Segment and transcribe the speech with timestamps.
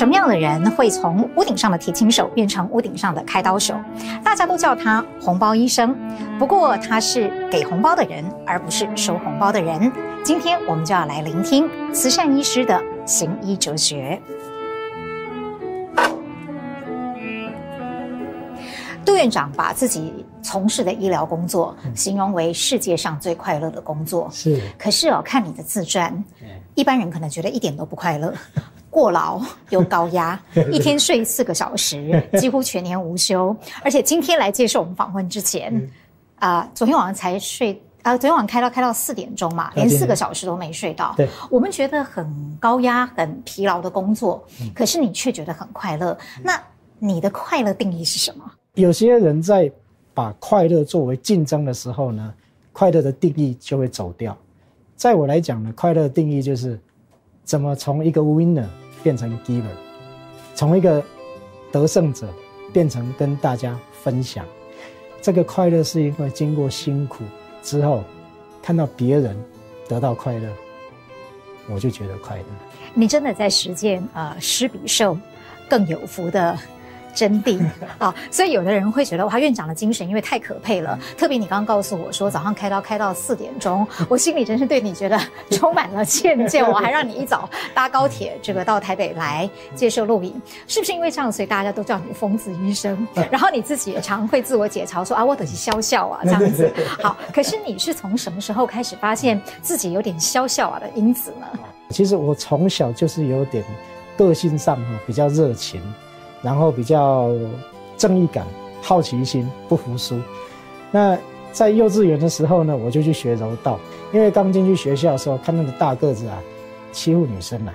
[0.00, 3.78] 什么样的人会从屋顶上的提琴手变成屋顶上的开刀手？
[4.24, 5.94] 大家都叫他红包医生，
[6.38, 9.92] 不过他是给红包的人，而不是收红包的人。
[10.24, 14.18] 今天我们就要来聆听慈善医师的行医哲学。
[19.04, 24.30] 杜院长把自己从事的医疗工作形容为世界上最快乐的工作。
[24.32, 26.24] 是，可是哦，看你的自传，
[26.74, 28.32] 一般人可能觉得一点都不快乐。
[28.90, 29.40] 过劳
[29.70, 30.38] 又高压，
[30.70, 33.56] 一天睡四个小时， 几乎全年无休。
[33.82, 35.72] 而且今天来接受我们访问之前，
[36.40, 37.72] 啊、呃，昨天晚上才睡，
[38.02, 41.14] 啊、呃，昨天晚上开到开到四点钟嘛，连四个小时都没睡到。
[41.16, 42.26] 对，我们觉得很
[42.58, 46.18] 高压、很疲劳的工作，可是你却觉得很快乐。
[46.42, 46.60] 那
[46.98, 48.44] 你的快乐定义是什么？
[48.74, 49.70] 有些人在
[50.12, 52.34] 把快乐作为竞争的时候呢，
[52.72, 54.36] 快乐的定义就会走掉。
[54.96, 56.78] 在我来讲呢，快乐的定义就是
[57.44, 58.66] 怎么从一个 winner。
[59.02, 59.62] 变成 giver，
[60.54, 61.02] 从一个
[61.72, 62.28] 得胜者
[62.70, 64.44] 变成跟大家分享，
[65.22, 67.24] 这个快乐是因为经过辛苦
[67.62, 68.04] 之后，
[68.62, 69.34] 看到别人
[69.88, 70.46] 得到快乐，
[71.70, 72.44] 我就觉得快乐。
[72.92, 75.16] 你真的在实践呃，施比受
[75.66, 76.58] 更有福的。
[77.14, 77.60] 真谛
[77.98, 78.14] 啊！
[78.30, 80.98] 所以有的人会觉得哇，院长的精神因为太可佩了。
[81.16, 85.18] 特别你刚刚告诉我说早上开刀开到四点钟， 我心里真是对你觉得
[85.50, 86.66] 充满了歉疚。
[86.70, 93.06] 我还让你一早搭高铁这个到台北来接受录影，是不是因为这样，所以大家都叫你疯子医生？
[93.30, 96.72] 然后你自己也常会自我解嘲说啊，我得是笑笑啊 这样子。
[97.02, 101.46] 好，可是你是从什么时候开始发现自己有点笑笑啊的因子呢？
[101.90, 103.64] 其实我从小就是有点
[104.16, 105.80] 个性上哈比较热情。
[106.42, 107.30] 然后比较
[107.96, 108.46] 正义感、
[108.82, 110.18] 好奇心、不服输。
[110.90, 111.16] 那
[111.52, 113.78] 在幼稚园的时候呢，我就去学柔道。
[114.12, 116.42] 因为刚进去学校的时候，看那个大个子啊，
[116.90, 117.72] 欺负女生啊，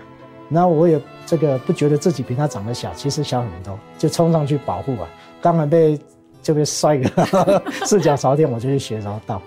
[0.50, 5.08] 然后我也这个不觉得自己比他长得小，其实小很多，就冲上去保护啊。
[5.42, 5.98] 刚才被
[6.42, 9.42] 就被摔个四脚朝天，我就去学柔道。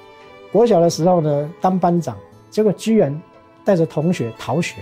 [0.50, 2.16] 国小的时候呢，当班长，
[2.50, 3.14] 结果居然
[3.64, 4.76] 带着同学逃学。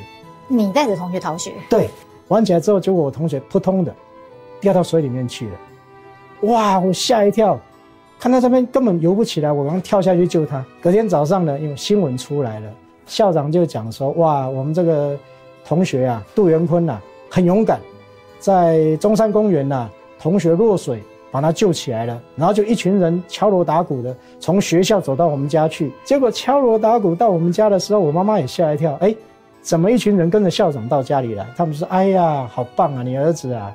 [0.47, 1.53] 你带着同学逃学？
[1.69, 1.91] 对，
[2.29, 3.93] 玩起来之后，结果我同学扑通的。
[4.61, 5.53] 掉到水里面去了，
[6.43, 6.79] 哇！
[6.79, 7.59] 我吓一跳，
[8.19, 10.65] 看到这边根本游不起来，我刚跳下去救他。
[10.81, 12.71] 隔天早上呢，因为新闻出来了，
[13.07, 15.17] 校长就讲说：哇，我们这个
[15.65, 16.99] 同学啊，杜元坤呐，
[17.31, 17.81] 很勇敢，
[18.39, 22.21] 在中山公园呐，同学落水，把他救起来了。
[22.37, 25.93] 然后就一群人敲锣打鼓的从学校走到我们家去。
[26.05, 29.15] 结果敲锣打鼓到我们家的时候，我妈妈也吓一跳，哎，
[29.61, 31.47] 怎么一群人跟着校长到家里来？
[31.57, 33.73] 他们说：哎呀，好棒啊，你儿子啊！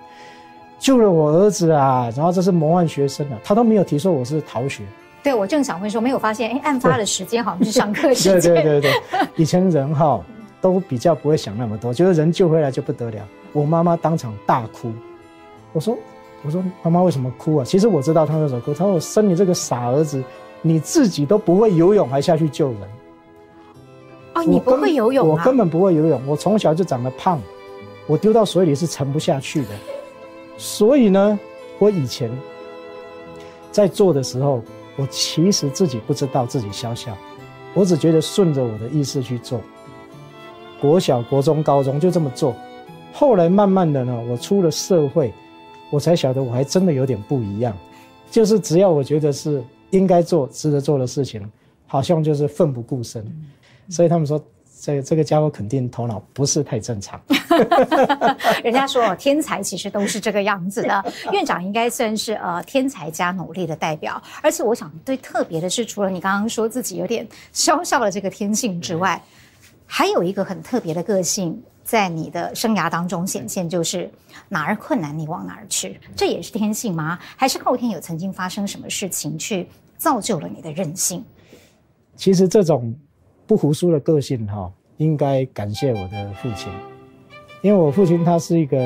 [0.81, 2.11] 救了我儿子啊！
[2.17, 4.83] 然后这是模范学生啊，他都没有提说我是逃学。
[5.21, 8.55] 对，我正想问说，没有发现，哎，案发的时间好像是上课时间。
[8.55, 10.19] 对对对对，以前人哈
[10.59, 13.23] 都比较不会想那么多，觉得人救回来就不得了。
[13.53, 14.91] 我妈妈当场大哭，
[15.71, 15.95] 我说
[16.41, 17.63] 我说妈妈为什么哭啊？
[17.63, 20.23] 其实我知道她为什么哭，她说我生你这个傻儿子，
[20.63, 22.81] 你自己都不会游泳，还下去救人。
[24.33, 25.31] 哦，你不会游泳啊？
[25.37, 27.39] 我根本不会游泳，我从小就长得胖，
[28.07, 29.69] 我丢到水里是沉不下去的。
[30.63, 31.39] 所以呢，
[31.79, 32.29] 我以前
[33.71, 34.61] 在做的时候，
[34.95, 37.17] 我其实自己不知道自己笑笑，
[37.73, 39.59] 我只觉得顺着我的意思去做。
[40.79, 42.55] 国小、国中、高中就这么做，
[43.11, 45.33] 后来慢慢的呢，我出了社会，
[45.89, 47.75] 我才晓得我还真的有点不一样，
[48.29, 51.41] 就是只要我觉得是应该做、值得做的事情，
[51.87, 53.25] 好像就是奋不顾身。
[53.89, 54.39] 所以他们说。
[54.81, 57.21] 这这个家伙肯定头脑不是太正常。
[58.65, 61.05] 人家说天才其实都是这个样子的。
[61.31, 64.19] 院长应该算是呃天才加努力的代表。
[64.41, 69.21] 而且我想最特别的是，除了你刚刚说自己有点笑笑的这个天性之外，
[69.85, 74.09] 还有一个很特别的个性在你的生涯当中显现，就是
[74.49, 75.99] 哪儿困难你往哪儿去。
[76.15, 77.19] 这也是天性吗？
[77.35, 81.23] 还是后天有曾经发生什么事情去造就了你的韧性？
[82.15, 82.91] 其实这种。
[83.47, 84.71] 不服输的个性哈，
[85.01, 86.71] 应该感谢我的父亲，
[87.61, 88.77] 因为我父亲他是一个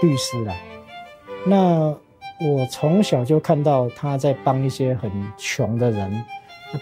[0.00, 0.54] 律师啦。
[1.44, 1.92] 那
[2.40, 6.24] 我从小就看到他在帮一些很穷的人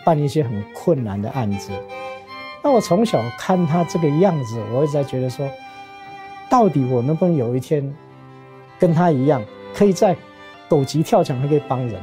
[0.05, 1.73] 办一些很困难的案子。
[2.63, 5.49] 那我从小看他这个样子，我一直在觉得说，
[6.51, 7.95] 到底我能不能有一天
[8.79, 9.43] 跟他一样，
[9.75, 10.15] 可以在
[10.69, 11.99] 狗急跳墙还可以帮人？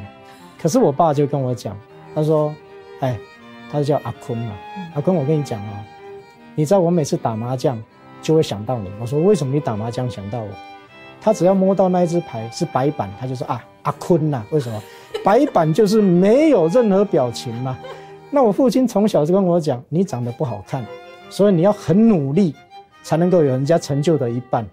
[0.60, 1.78] 可是我爸就跟我讲，
[2.16, 2.52] 他说
[3.02, 3.16] ：“哎。”
[3.70, 4.54] 他就叫阿坤嘛，
[4.96, 5.86] 阿坤，我跟你讲啊，
[6.58, 7.80] 你知道我每次打麻将
[8.20, 8.90] 就会想到你。
[9.00, 10.48] 我说为什么你打麻将想到我？
[11.22, 14.82] 他只要摸到那一只牌是白板，他就说啊，阿坤呐，为什么？
[15.24, 17.78] 白板就是没有任何表情嘛。
[18.32, 20.84] 那我父亲从小就跟我讲，你长得不好看，
[21.30, 22.56] 所以你要很努力
[23.04, 24.66] 才能够有人家成就的一半。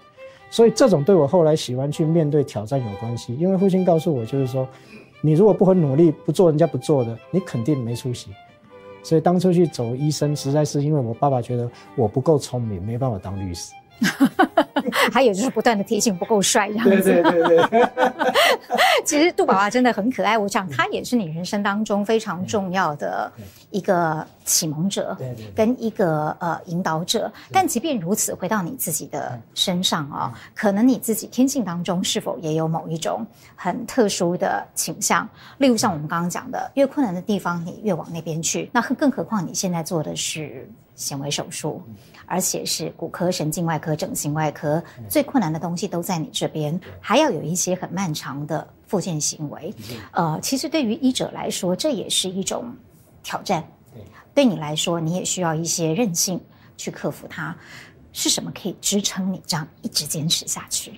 [0.49, 3.37] 所以这种对我后来喜欢去面对挑战有关系。
[3.37, 4.67] 因为父亲告诉我，就是说，
[5.21, 8.31] 你如果不很努力，不做人家不做的，你肯定没出息。
[9.05, 13.73] 所以当初去走医生，实在是因为我爸爸觉得我不够聪明，没办法当律师。
[15.13, 17.03] 还有就是不断的提醒不够帅这样子。
[17.03, 17.89] 对对对对。
[19.05, 23.31] 其实杜爸爸真的很可爱，我想他也是你人生当中非常重要的
[23.71, 25.17] 一个启蒙者，
[25.55, 27.31] 跟一个呃引导者。
[27.53, 35.29] 但即便如此，回到你自己的身上啊、哦，可能你自己天性当中是否也有某一种很特殊的倾向？
[35.59, 38.71] 例如像我们刚刚讲的，越困难的地方你越往那边去。
[38.73, 41.83] 那更何况你现在做的是显微手术。
[42.27, 49.75] 而且是骨科、神经外科、整形外科，最困难的东西都在你这边，还要有一些很漫长的复健行为。
[50.13, 52.75] 呃，其实对于医者来说，这也是一种
[53.23, 53.63] 挑战。
[54.35, 56.41] 对你来说，你也需要一些韧性
[56.77, 57.57] 去克服它。
[58.13, 60.93] 是什么可以支撑你这样一直坚持下去？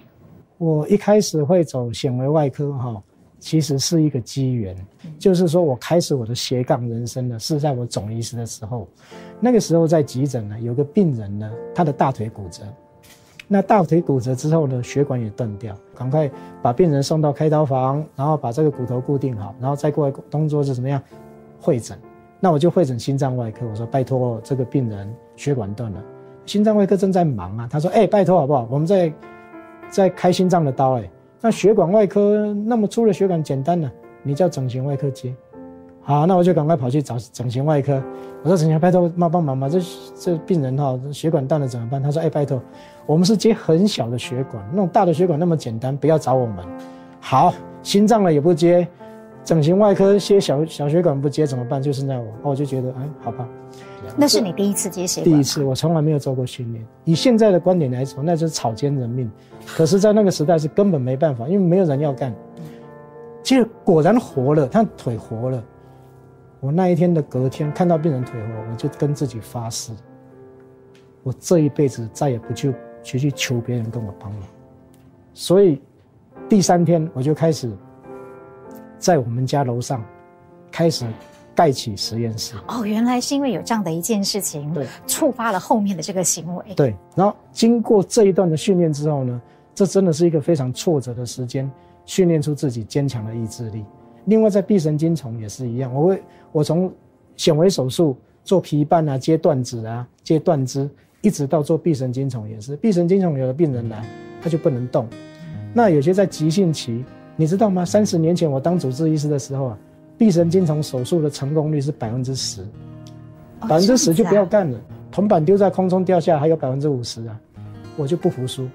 [0.59, 3.03] 我一开始会走显微外科，哈。
[3.39, 4.75] 其实是一个机缘，
[5.19, 8.89] 就是说我开始我的斜杠人生呢，是在我总医师的时候，
[9.39, 12.65] 那个时候在急诊呢，有个病人呢，他的大腿骨折，
[13.49, 16.29] 那大腿骨折之后呢，血管也断掉，赶快
[16.61, 21.01] 把病人送到开刀房，然后把这个骨头固定好，然后再过来动作是怎么样？
[21.61, 21.97] 会诊，
[22.41, 26.03] 那我就会诊心脏外科，我说拜托这个病人血管断了，
[26.45, 28.67] 心脏外科正在忙啊，他说哎、拜托好不好？
[28.71, 29.13] 我们在
[29.89, 31.11] 在开心脏的刀哎、
[31.41, 33.91] 那血管外科那么粗的血管简单了，
[34.23, 35.35] 你叫整形外科接，
[36.07, 38.01] 好，那我就赶快跑去找整形外科。
[38.45, 39.81] 我说整形，拜托帮帮忙嘛，这
[40.17, 42.01] 这病人哈血管断了怎么办？
[42.01, 42.63] 他说哎，拜托，
[43.07, 46.65] 我们是接很小的血管，那种大的血管那么简单，不要找我们。
[47.19, 48.87] 好，心脏了也不接，
[49.43, 51.83] 整形外科接小小血管不接怎么办？
[51.83, 53.49] 就是那我，我就觉得哎，好吧。
[54.17, 55.35] 那是你第一次接血管？
[55.35, 56.87] 第一次，我从来没有做过训练。
[57.03, 59.29] 以现在的观点来说，那就是草菅人命。
[59.67, 62.33] 可是，在那个时代是根本没办法，因为没有人要干。
[63.43, 65.61] 其实果然活了，他腿活了。
[66.61, 69.93] 我那一天的隔天看到病人腿后，我就跟自己发誓，
[71.23, 74.43] 我这一辈子再也不去去去求别人跟我帮忙。
[75.35, 75.81] 所以
[76.49, 77.71] 第三天我就开始
[78.99, 80.05] 在我们家楼上
[80.71, 81.07] 开始。
[81.57, 86.75] 盖起实验室哦，原来是因为有这样的一件事情，对，触发了后面的这个行为。
[86.75, 89.41] 对，然后经过这一段的训练之后呢，
[89.75, 91.71] 这真的是一个非常挫折的时间，
[92.05, 93.87] 训练出自己坚强的意志力。
[94.27, 96.93] 另外，在臂神经丛也是一样，我会我从
[97.37, 98.15] 显微手术
[98.45, 100.89] 做皮瓣啊、接断指啊、接断肢，
[101.23, 102.77] 一直到做臂神经丛也是。
[102.77, 104.05] 臂神经丛有的病人来，
[104.43, 105.09] 他就不能动，
[105.73, 107.85] 那有些在急性期，你知道吗？
[107.85, 109.79] 三十年前我当主治医师的时候啊。
[110.19, 112.67] 臂神经丛手术的成功率是百分之十，
[113.61, 114.81] 百分之十就不要干了。
[115.13, 117.39] 铜板丢在空中掉下还有百分之五十啊，
[117.99, 118.67] 我就不服输。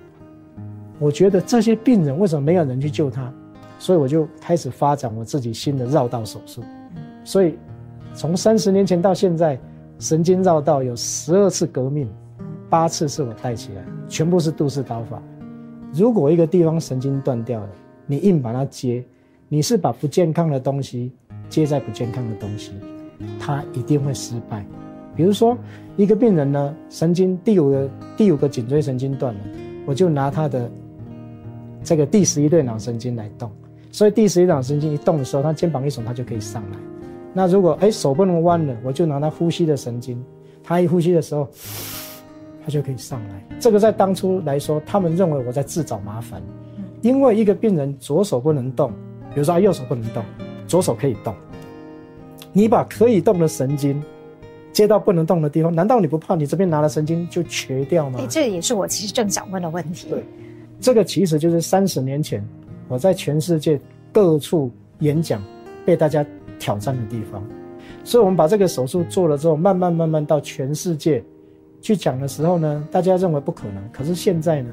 [1.00, 3.33] 我觉得这些病人为什么没有人去救他？
[3.81, 6.62] 所以我就开始发展我自己新的绕道手术。
[7.24, 7.57] 所以
[8.13, 9.60] 从三十年前到现在，
[9.98, 12.07] 神经绕道有十二次革命，
[12.69, 15.20] 八次是我带起来，全部是杜氏刀法。
[15.91, 17.70] 如果一个地方神经断掉了，
[18.05, 19.03] 你硬把它接，
[19.50, 21.12] 你是把不健康的东西。
[21.50, 22.72] 接在不健康的东西，
[23.38, 24.63] 它一定会失败。
[25.15, 25.58] 比如说，
[25.98, 29.39] 一个病人呢，神经第五个第五个颈椎神经断了，
[29.88, 30.72] 我就拿他的
[31.84, 33.51] 这个第十一对脑神经来动。
[33.91, 36.77] 所以第十一档神经一动的时候，他肩膀一耸，他就可以上来。
[37.33, 40.24] 那如果哎手不能弯了，我就拿他呼吸的神经，
[40.63, 41.48] 他一呼吸的时候，
[42.63, 43.43] 他就可以上来。
[43.60, 46.41] 这个在当初来说，他们认为我在自找麻烦，
[47.01, 48.91] 因为一个病人左手不能动，
[49.33, 50.24] 比如说他右手不能动。
[50.67, 51.36] 左手可以动，
[52.53, 54.01] 你把可以动的神经
[54.71, 58.19] 接到不能动的地方，难道你不怕你这边拿了神经就瘸掉吗？
[58.21, 60.07] 哎这也是我其实正想问的问题。
[60.10, 60.24] 对，
[60.79, 62.41] 这个其实就是三十年前
[62.91, 63.79] 我在全世界
[64.12, 64.69] 各处
[65.00, 65.41] 演讲
[65.86, 66.25] 被大家
[66.60, 67.41] 挑战的地方。
[68.03, 71.24] 所以，我们把这个手术做了之后，慢慢慢慢到全世界
[71.81, 73.81] 去讲的时候呢，大家认为不可能。
[73.93, 74.69] 可是现在呢，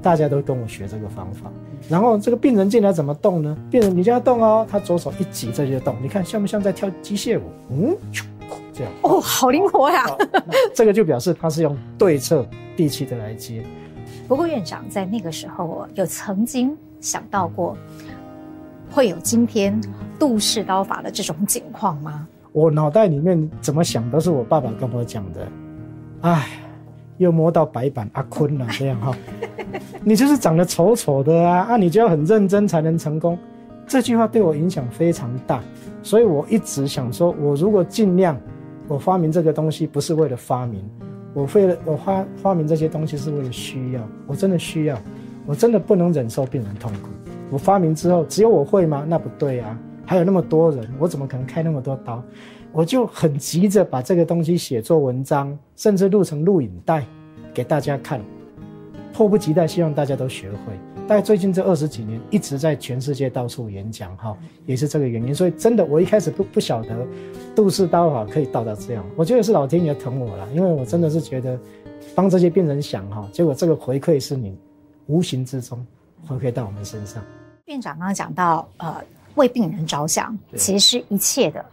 [0.00, 1.50] 大家都跟我学这个方法。
[1.88, 3.56] 然后这个病人进来怎么动呢？
[3.68, 5.96] 病人你就要动哦，他左手一挤这就动。
[6.00, 7.42] 你看像不像在跳机械舞？
[7.70, 7.96] 嗯，
[8.72, 10.06] 这样哦，好灵活呀！
[10.72, 13.64] 这个就表示他是用对侧地气的来接。
[14.28, 17.76] 不过院长在那个时候有曾经想到过
[18.90, 19.80] 会有今天
[20.18, 22.26] 杜氏刀法的这种情况吗？
[22.52, 25.48] 我脑袋里面怎么想都是我爸爸跟我讲的。
[26.22, 26.48] 哎，
[27.16, 29.16] 又摸到白板阿坤了，这样哈。
[30.02, 31.76] 你就是长得丑丑的啊啊！
[31.76, 33.38] 你就要很认真才能成功，
[33.86, 35.60] 这句话对我影响非常大，
[36.02, 38.36] 所以我一直想说，我如果尽量，
[38.88, 40.82] 我发明这个东西不是为了发明，
[41.34, 44.98] 我为了我发发明这些东西是为了需要，我真的需要，
[45.50, 47.08] 我真的不能忍受病人痛苦。
[47.50, 49.04] 我发明之后，只有我会吗？
[49.08, 49.76] 那不对啊，
[50.06, 52.22] 还有那么多人，我怎么可能开那么多刀？
[52.70, 57.04] 我就很急着把这个东西写作文章，甚至录成录影带
[57.52, 58.20] 给大家看，
[59.12, 60.56] 迫不及待希望大家都学会。
[61.08, 65.34] 大概最近这二十几年一直在全世界到处演讲，哈，也是这个原因。
[65.34, 66.94] 所以真的，我一开始不不晓得
[67.56, 71.58] 杜氏刀法可以到达这样，我觉得是老天爷疼我了，因为我真的是觉得
[72.14, 74.56] 帮这些病人想哈，结果这个回馈是你
[75.10, 75.84] 无形之中
[76.26, 77.22] 回馈到我们身上。
[77.66, 79.02] 院长刚刚讲到，呃，
[79.34, 81.64] 为病人着想，其实是一切的。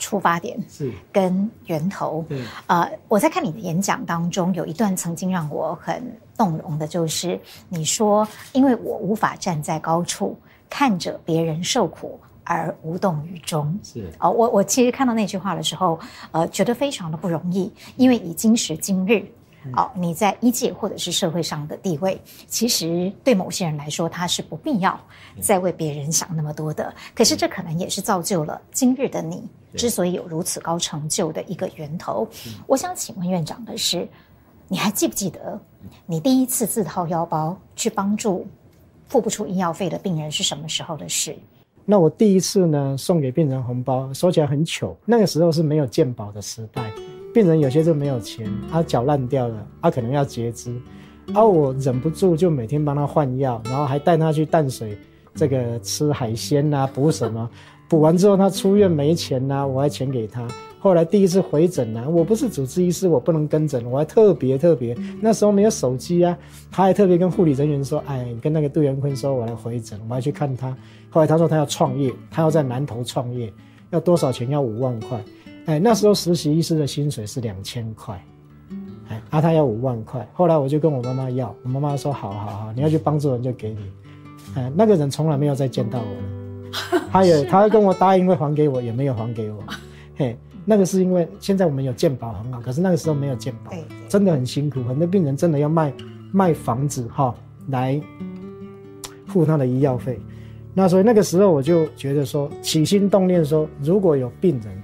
[0.00, 6.00] 出发点是跟源头，对，呃，我在看你的演讲当中，有一段曾经让我很
[6.36, 7.36] 动容的，就是
[7.68, 10.38] 你说，因为我无法站在高处
[10.70, 15.98] 看着别人受苦而无动于衷，是哦，我我其实看到那句话的时候，
[16.30, 19.26] 呃，觉得非常的不容易，因为以今时今日。
[19.74, 24.98] 哦，你在医界或者是社会上的地位，其实对某些人来说，他是不必要
[25.40, 26.94] 再为别人想那么多的。
[27.14, 29.42] 可是这可能也是造就了今日的你
[29.74, 32.26] 之所以有如此高成就的一个源头。
[32.66, 34.08] 我想请问院长的是，
[34.68, 35.60] 你还记不记得
[36.06, 38.46] 你第一次自掏腰包去帮助
[39.08, 41.36] 付不出医药费的病人是什么时候的事？
[41.84, 46.92] 那我第一次呢，送给病人红包，说起来很糗，那个时候是没有健保的时代。
[47.38, 50.74] 病人有些就没有钱，他脚烂掉了，他可能要截肢，
[51.32, 54.98] 而我忍不住就每天帮他换药，然后还带他去淡水，
[55.36, 57.48] 这个吃海鲜啊，补什么？
[57.88, 60.48] 补完之后他出院没钱呐，我还钱给他。
[60.80, 66.36] 后来第一次回诊呢，我不是主治医师，我不能跟诊，我还特别特别，那时候没有手机啊，
[66.72, 70.76] 他还特别跟护理人员说，哎，跟那个杜元坤说，我来回诊，我还去看他。
[71.08, 73.52] 后来他说他要创业，他要在南投创业，
[73.90, 74.50] 要多少钱？
[74.50, 75.22] 要五万块。
[75.68, 78.24] 哎，那时候实习医师的薪水是两千块，
[79.10, 80.26] 哎，啊，他要五万块。
[80.32, 83.80] 后来我就跟我妈妈要，我妈妈说：“好好好，你要去帮助人就给你。”
[84.56, 89.62] 哎，那个人从来没有再见到我了，他也 他跟我答应会还给我，也没有还给我。
[90.16, 90.34] 嘿，
[90.64, 93.70] 那个是因为现在我们有健保很好，可是那个时候没有健保，
[94.08, 95.92] 真的很辛苦，很多病人真的要卖
[96.32, 97.34] 卖房子哈
[97.68, 98.00] 来
[99.26, 100.18] 付他的医药费。
[100.72, 104.82] 那所以那个时候我就觉得说，起心动念说，如果有病人。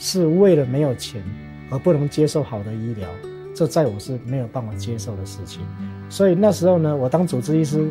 [0.00, 1.22] 是为了没有钱
[1.70, 3.06] 而不能接受好的医疗，
[3.54, 5.60] 这在我是没有办法接受的事情。
[6.08, 7.86] 所以那时候呢，我当主治医师，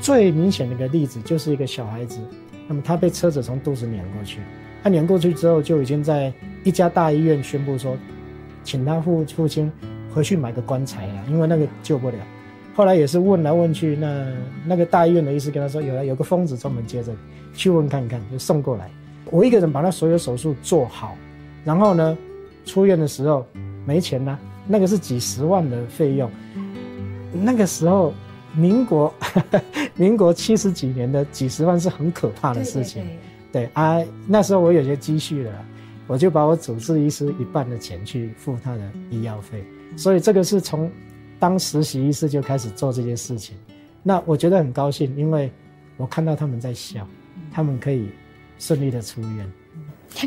[0.00, 2.20] 最明显的一个例子就是一个小孩子，
[2.68, 4.40] 那么他被车子从肚子碾过去，
[4.82, 6.30] 他碾过去之后就已经在
[6.62, 7.96] 一家大医院宣布说，
[8.62, 9.72] 请他父父亲
[10.14, 12.16] 回去买个棺材了，因为那个救不了。
[12.74, 14.26] 后来也是问来问去，那
[14.66, 17.12] 那个大医院的医师跟他说，有了有个疯子专门接着
[17.54, 18.90] 去问看看，就送过来，
[19.30, 21.16] 我一个人把他所有手术做好。
[21.64, 22.16] 然后呢，
[22.64, 23.46] 出院的时候
[23.86, 26.30] 没钱呐，那个是几十万的费用。
[27.32, 28.12] 那个时候，
[28.54, 29.12] 民国
[29.94, 33.04] 民国七十几年的几十万是很可怕的事情。
[33.52, 35.52] 对，对，对，对啊，那时候我有些积蓄了，
[36.06, 39.64] 我就把我主治医师一半的钱去付他的医药费。
[39.96, 40.90] 所以这个是从
[41.38, 43.56] 当实习医师就开始做这些事情。
[44.02, 45.52] 那我觉得很高兴，因为
[45.96, 47.06] 我看到他们在笑，
[47.52, 48.08] 他们可以
[48.58, 49.52] 顺利的出院。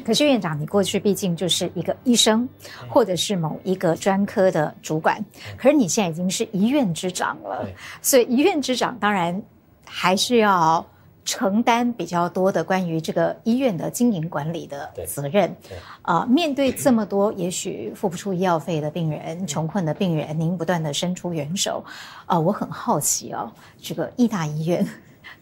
[0.05, 2.47] 可是院长，你过去毕竟就是一个医生，
[2.89, 5.23] 或者是某一个专科的主管，
[5.57, 7.67] 可是你现在已经是一院之长了，
[8.01, 9.39] 所以医院之长当然
[9.85, 10.83] 还是要
[11.25, 15.53] 承担比较多的关于这个医院的经营管理的责任。
[16.01, 21.83] 啊、呃，面对这么多也许付不出医药费的病人、穷困的病人，您不断的伸出援手。
[22.25, 24.87] 啊、呃，我很好奇哦，这个义大医院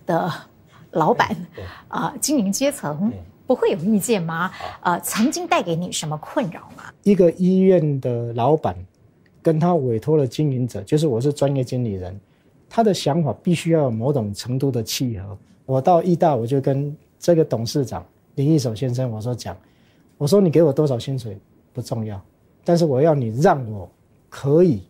[0.06, 0.34] 的
[0.90, 1.30] 老板
[1.88, 3.14] 啊、呃，经营阶层。
[3.52, 4.50] 不会有意见吗？
[4.80, 6.84] 呃，曾经带给你什么困扰吗？
[7.04, 8.74] 一个医院的老板，
[9.44, 12.18] 跟他委托的经营者，就是我是专业经理人，
[12.70, 15.38] 他的想法必须要有某种程度的契合。
[15.66, 18.06] 我到义大，我就跟这个董事长
[18.36, 19.58] 林义守先生我说讲，
[20.18, 21.38] 我说你给我多少薪水
[21.74, 22.24] 不重要，
[22.64, 23.92] 但是我要你让我
[24.30, 24.82] 可以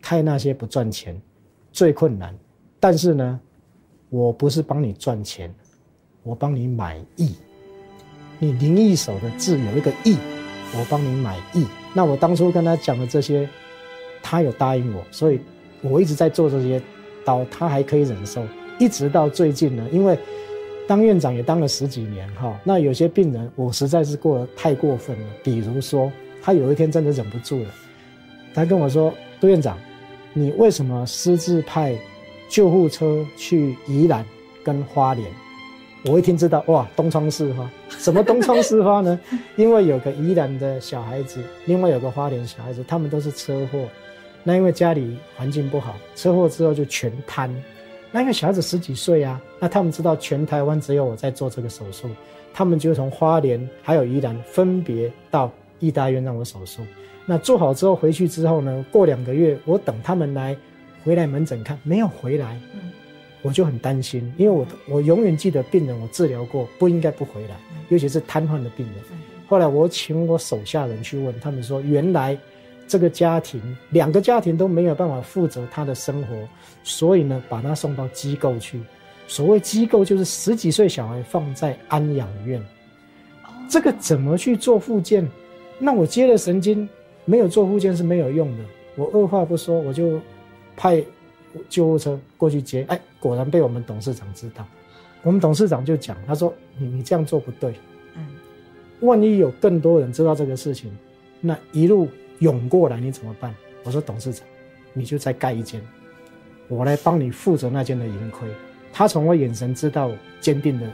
[0.00, 1.20] 开那些不赚钱、
[1.72, 2.32] 最困难，
[2.78, 3.40] 但是呢，
[4.08, 5.52] 我不是帮你赚钱，
[6.22, 7.34] 我帮你买义。
[8.38, 10.16] 你林一手的字有一个义，
[10.74, 11.66] 我帮你买义。
[11.94, 13.48] 那我当初跟他讲的这些，
[14.22, 15.40] 他有答应我，所以
[15.82, 16.80] 我一直在做这些
[17.24, 18.44] 刀，他还可以忍受。
[18.78, 20.16] 一直到最近呢，因为
[20.86, 25.26] 当院长也当了十几年哈，那有些病人我实在是过得太过分了。
[25.42, 27.70] 比如说，他有一天真的忍不住了，
[28.54, 29.76] 他跟我说：“杜院长，
[30.32, 31.96] 你为什么私自派
[32.48, 34.24] 救护车去宜兰
[34.62, 35.28] 跟花莲？”
[36.08, 39.20] 我一听知道哇，东窗事发，什么东窗事发呢？
[39.56, 43.78] 因为有个宜兰的小孩子，另外有个花莲小孩子，他们都是车祸。
[44.42, 47.54] 那因为家里环境不好，车祸之后就全瘫，
[48.10, 52.08] 那因为小孩子十几岁啊，那他们知道全台湾只有我在做这个手术，
[52.54, 56.80] 他们就从花莲还有宜兰分别到义大医院让我手术。
[57.26, 60.56] 那做好之后回去之后呢，过两个月我等他们来
[61.04, 62.58] 回来门诊看，没有回来，
[63.48, 67.56] 我就很担心，因为我我永远记得病人我治疗过，不应该不回来，
[67.88, 68.96] 尤其是瘫痪的病人。
[69.48, 72.38] 后来我请我手下人去问，他们说原来。
[72.90, 76.34] 这个家庭，两个家庭都没有办法负责他的生活，
[76.82, 78.80] 所以呢，把他送到机构去。
[79.26, 82.58] 所谓机构，就是十几岁小孩放在安养院。
[83.68, 85.28] 这个怎么去做复健？
[85.78, 86.88] 那我接了神经，
[87.26, 88.64] 没有做复健是没有用的。
[88.96, 90.18] 我二话不说，我就
[90.74, 91.04] 派
[91.68, 92.84] 救护车过去接。
[92.88, 94.66] 哎，果然被我们董事长知道。
[95.22, 97.74] 我们董事长就讲，他说：“你你这样做不对。
[98.14, 98.26] 嗯，
[99.00, 100.96] 万一有更多人知道这个事情，
[101.40, 103.52] 那一路。”涌过来你怎么办？
[103.82, 104.46] 我说董事长，
[104.92, 105.82] 你就再盖一间，
[106.68, 108.48] 我来帮你负责那间的盈亏。
[108.92, 110.08] 他从我眼神知道
[110.40, 110.88] 坚定的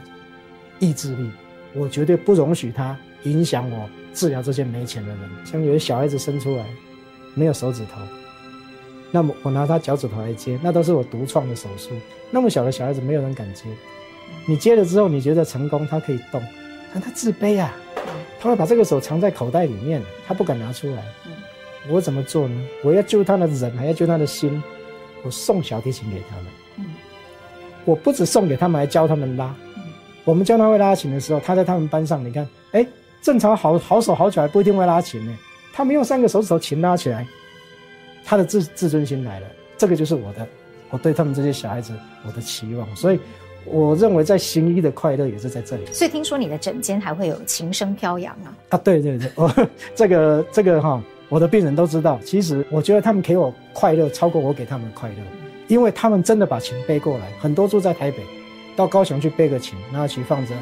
[0.79, 1.29] 意志力，
[1.75, 5.19] 我绝对不容许他影响我治疗这些没钱的人。
[5.45, 6.65] 像有些小孩子生出来
[7.35, 8.01] 没有手指头，
[9.15, 11.91] 那么我拿他脚趾头来接，那都是我独创的手术。
[12.29, 13.63] 那么小的小孩子没有人敢接，
[14.45, 16.43] 你接了之后你觉得成功，他可以动，
[16.93, 17.73] 但他自卑啊，
[18.41, 21.01] 他会把这个手藏在口袋里面，他不敢拿出来。
[21.87, 22.61] 我怎么做呢？
[22.83, 24.61] 我要救他的人，还要救他的心。
[25.23, 26.45] 我送小提琴给他们。
[26.79, 26.85] 嗯，
[27.85, 29.55] 我不止送给他们，还教他们拉。
[29.77, 29.83] 嗯，
[30.25, 32.85] 我们教他会拉琴的时候，他在他们班上，你看，哎，
[33.21, 35.37] 正常好好手好脚还不一定会拉琴呢。
[35.73, 37.25] 他们用三个手指头琴拉起来，
[38.25, 39.47] 他的自自尊心来了。
[39.77, 40.47] 这个就是我的，
[40.89, 41.93] 我对他们这些小孩子
[42.25, 42.95] 我的期望。
[42.95, 43.19] 所以，
[43.65, 45.85] 我认为在行医的快乐也是在这里。
[45.93, 48.51] 所以听说你的诊间还会有琴声飘扬啊？
[48.69, 49.53] 啊，对对对，我，
[49.95, 51.01] 这个这个哈。
[51.27, 55.15] 我的病人都知道，其实我觉得他们给我快乐超过我给他们的快乐，
[55.67, 58.19] 因为他们真的把琴背过来，很多住在台北，
[58.75, 60.53] 到高雄去背个琴，然后去放着，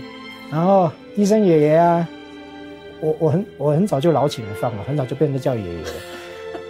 [0.50, 2.08] 然后医生爷爷啊，
[3.02, 5.90] 我我很我很早就老起来放了，很早就变成叫爷爷了。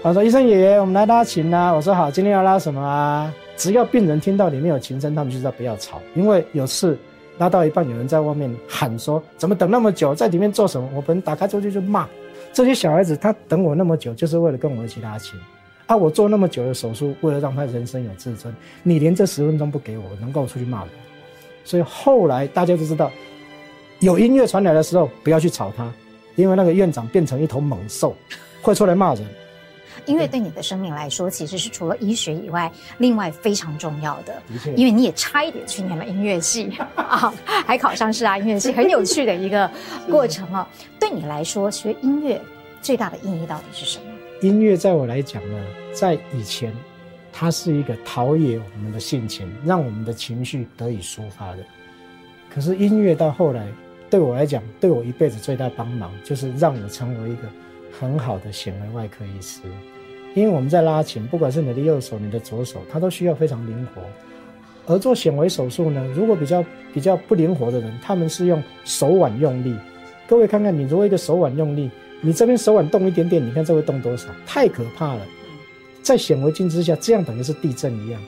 [0.03, 3.33] 他说医生爷爷，我们来拉琴啊，我说好，今天要拉什么啊？
[3.55, 6.97] 只要病人听到里面有琴声，他们就知道不要吵，因为有次
[7.37, 10.89] 拉到一半，有人在外面喊说，怎么等那么久，在里面做什么？
[10.93, 12.05] 我本打开出去就骂。
[12.51, 15.39] 这些小孩子，他等我那么久，就是为了跟我一起拉琴，
[15.85, 15.95] 啊！
[15.95, 20.89] 我做那么久的手术，为了让他人生有自尊，你连这十分钟不给我，能够出去骂人。
[21.63, 23.09] 所以后来大家就知道，
[24.01, 25.89] 有音乐传来的时候，不要去吵他，
[26.35, 28.13] 因为那个院长变成一头猛兽，
[28.61, 29.25] 会出来骂人。
[30.05, 34.33] 音乐对你的生命来说，其实是除了医学以外，另外非常重要的。
[34.65, 37.33] 的因为你也差一点去念了音乐系 啊，
[37.65, 39.69] 还考上师大音乐系，很有趣的一个
[40.09, 40.67] 过程 啊。
[40.99, 42.41] 对你来说，学音乐
[42.81, 44.05] 最大的意义到底是什么？
[44.41, 46.73] 音乐在我来讲呢，在以前，
[47.31, 51.59] 它是一个陶冶我们的性情，让我们的情绪得以抒发的。
[52.49, 53.65] 可是音乐到后来，
[54.09, 57.43] 对我来讲，对我一辈子最大帮忙，就是让我成为一个
[57.99, 59.61] 很好的显微外科医师。
[60.35, 64.01] 因为我们在拉琴，不管是你的右手、你的左手，它都需要非常灵活。
[64.85, 69.75] 而做显微手术呢，如果比较比较不灵活的人，他们是用手腕用力。
[70.27, 74.27] 各位看看，你如果一个手腕用力，你这边手腕动一点点，你看这会动多少？
[74.45, 75.21] 太可怕了。
[76.01, 78.21] 在显微镜之下，这样等于是地震一样。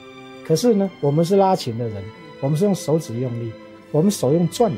[0.46, 2.02] 可是呢，我们是拉琴的人，
[2.40, 3.52] 我们是用手指用力，
[3.90, 4.72] 我们手用转，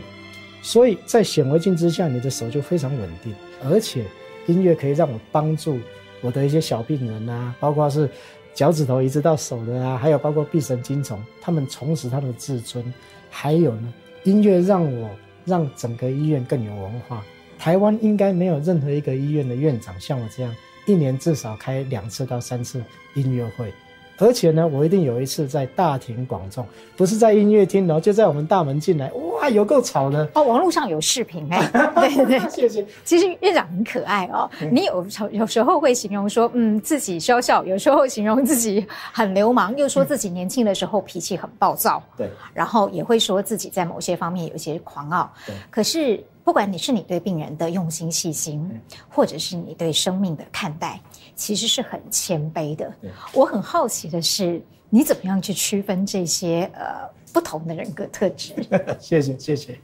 [0.62, 3.34] 所以在显微镜之下，你的手就非常稳定。
[3.70, 4.04] 而且
[4.48, 5.78] 音乐可以让我帮助。
[6.20, 8.10] 我的一些小病人啊，包括是
[8.52, 12.92] 脚趾头一直到手的啊，还有包括臂神经虫，他们重拾他们的自尊。
[13.30, 15.08] 还有呢，音乐让我
[15.44, 17.24] 让整个医院更有文化。
[17.56, 20.52] 台湾应该没有任何一个医院的院长像我这样，
[20.86, 22.82] 一年至少开两次到三次
[23.14, 23.72] 音乐会。
[24.18, 30.42] 而且呢，我一定有一次在大庭广众，不是在音乐厅，然后就在我们大门进来，哇，有够吵的哦！
[30.42, 32.84] 网络上有视频哎， 对对对，谢谢。
[33.04, 45.54] 其实院长很可爱哦，你有有时候会形容说，嗯，自己笑笑，有时候形容自己很流氓，又说自己年轻的时候脾气很暴躁，对，然后也会说自己在某些方面有一些狂傲，对。
[45.70, 48.68] 可是不管你是你对病人的用心细心，
[49.08, 51.00] 或者是你对生命的看待。
[51.38, 52.92] 其实是很谦卑的。
[53.32, 58.52] 我很好奇的是，你怎么样去区分这些呃不同的人格特质？
[58.98, 59.78] 谢谢谢谢。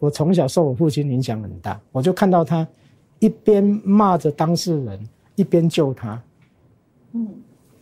[0.00, 2.66] 我从小受我父亲影响很大，我就看到他
[3.18, 4.98] 一边骂着当事人，
[5.36, 6.20] 一边救他。
[7.12, 7.28] 嗯，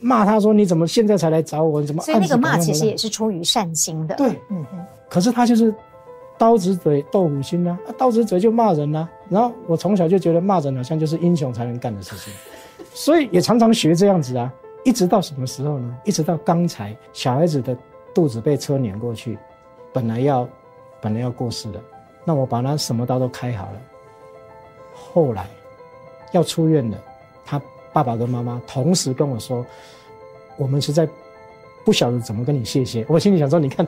[0.00, 1.80] 骂他说：“你怎么现在才来找我？
[1.80, 4.16] 你怎么？”所以那个骂其实也是出于善心的。
[4.16, 4.84] 对，嗯嗯。
[5.08, 5.72] 可是他就是
[6.36, 9.08] 刀子嘴豆腐心啊，刀子嘴就骂人啊。
[9.28, 12.32] 然后我从小就觉得骂人好像就是英雄才能干的事情。
[12.92, 14.52] 所以也常常学这样子啊，
[14.84, 15.96] 一直到什么时候呢？
[16.04, 17.76] 一直到刚才小孩子的
[18.12, 19.38] 肚子被车碾过去，
[19.92, 20.48] 本来要
[21.00, 21.80] 本来要过世的，
[22.24, 23.80] 那我把他什么刀都开好了。
[24.92, 25.46] 后来
[26.32, 26.98] 要出院了，
[27.44, 27.60] 他
[27.92, 29.64] 爸爸跟妈妈同时跟我说
[30.58, 31.08] ：“我们实在
[31.84, 33.86] 不晓得怎么跟你谢谢。”我心里想说：“你看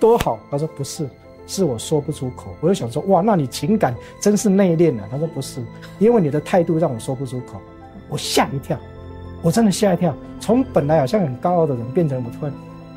[0.00, 1.08] 多好。”他说：“不是，
[1.46, 5.62] 是我说不出口。”我就想说：“哇，那你情感真是内敛啊。”他说：“不是，
[5.98, 7.60] 因为你的态度让我说不出口。”
[8.12, 8.78] 我吓一跳，
[9.40, 12.52] 我真的吓一跳，从本来好像很高傲的人变成我突然，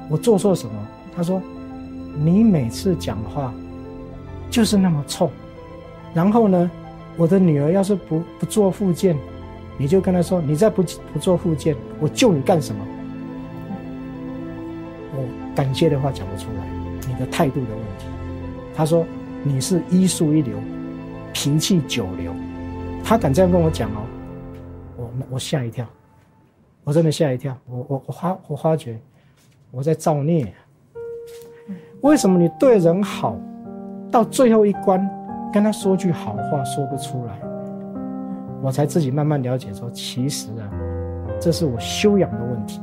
[0.10, 0.74] 我做错什么？
[1.16, 1.42] 他说
[2.22, 3.54] ：“你每次讲话
[4.50, 5.32] 就是那么冲，
[6.14, 6.70] 然后呢？”
[7.18, 9.16] 我的女儿要是不不做复健，
[9.78, 12.86] 你就跟她说：“你再不不做复健，我救你干什么？”
[15.16, 15.24] 我
[15.56, 16.68] 感谢的话讲不出来，
[17.08, 18.06] 你的态度的问题。
[18.76, 19.06] 他说
[19.44, 20.58] ：“你是医术一流，
[21.32, 22.34] 脾气九流。”
[23.02, 24.04] 他敢这样跟我讲哦，
[25.30, 25.86] 我吓一跳，
[26.84, 27.56] 我真的吓一跳。
[27.68, 29.00] 我我我发我发觉
[29.72, 30.54] 我在造孽。
[32.02, 33.36] 为什么你对人好，
[34.12, 35.10] 到最后一关？
[35.52, 37.40] 跟他说句好话说不出来，
[38.62, 40.70] 我才自己慢慢了解说，其实啊，
[41.40, 42.82] 这是我修养的问题。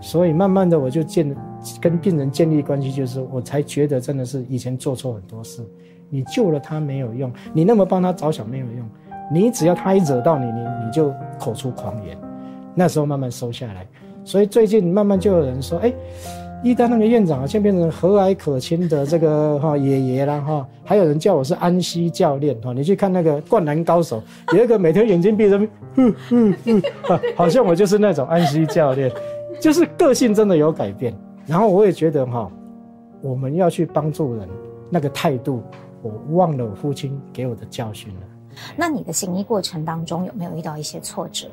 [0.00, 1.36] 所以慢慢的我就建
[1.80, 5.60] 跟病人建立关系，就是我才觉得真的是以前做错很多事，
[6.08, 8.88] 你救了他没有用，你那么帮他着想没有用，
[9.32, 12.16] 你只要他一惹到你，你你就口出狂言，
[12.74, 13.86] 那时候慢慢收下来。
[14.24, 15.92] 所以最近慢慢就有人说，哎。
[16.64, 22.72] 医大那个院长啊，像变成和蔼可亲的这个哈爷爷了哈，还有人叫我是安西教练哈。
[22.72, 24.22] 你去看那个灌篮高手，
[24.56, 25.58] 有一个每天眼睛闭着，
[25.96, 26.82] 哼哼哼，
[27.34, 29.10] 好像我就是那种安西教练，
[29.60, 31.12] 就是个性真的有改变。
[31.48, 32.48] 然后我也觉得哈，
[33.22, 34.48] 我们要去帮助人，
[34.88, 35.64] 那个态度，
[36.00, 38.20] 我忘了我父亲给我的教训了。
[38.76, 41.48] 那你的行医过程当中有没有遇到一些挫折？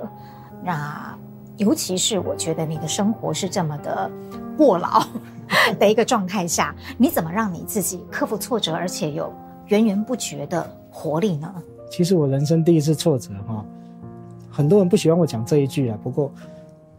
[0.63, 1.17] 那
[1.57, 4.09] 尤其是我觉得你的生活是这么的。
[4.57, 5.01] 过劳
[5.79, 9.33] 的一个状态下，你怎么让你自己克服挫折，而且有
[9.67, 11.49] 源源不绝的活力呢？
[11.89, 13.63] 其实我人生第一次挫折哈，
[14.51, 15.97] 很多人不喜欢我讲这一句啊。
[16.03, 16.29] 不过，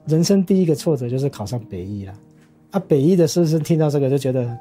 [0.07, 2.15] 人生第一个挫折就是考上北医了。
[2.71, 4.59] 啊，北医的师生听到这个就觉得，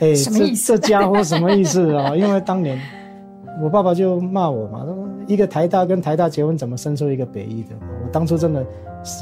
[0.00, 2.12] 哎，这这家伙什么意思啊？
[2.14, 2.78] 因为当年
[3.60, 7.70] 我爸爸就骂我嘛，说一个台大跟台大结婚，怎么生出一个北医的？
[8.04, 8.64] 我当初真的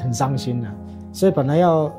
[0.02, 0.74] 很伤心啊。
[1.12, 1.90] 所以本来要。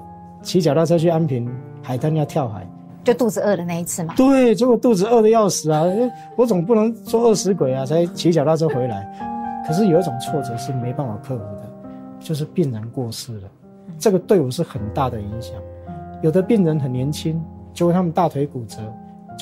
[0.44, 1.48] 骑脚踏车去安平
[1.84, 2.68] 海滩要跳海，
[3.04, 4.16] 就肚子饿的那一次嘛。
[4.18, 5.84] 对，结果肚子饿的要死啊！
[6.36, 9.08] 我总不能做饿死鬼啊，才骑脚踏车回来。
[9.68, 11.62] 可是有一种挫折是没办法克服的，
[12.20, 13.50] 就是病人过世了，
[14.00, 15.54] 这个对我是很大的影响。
[16.24, 17.40] 有的病人很年轻，
[17.72, 18.80] 结果他们大腿骨折，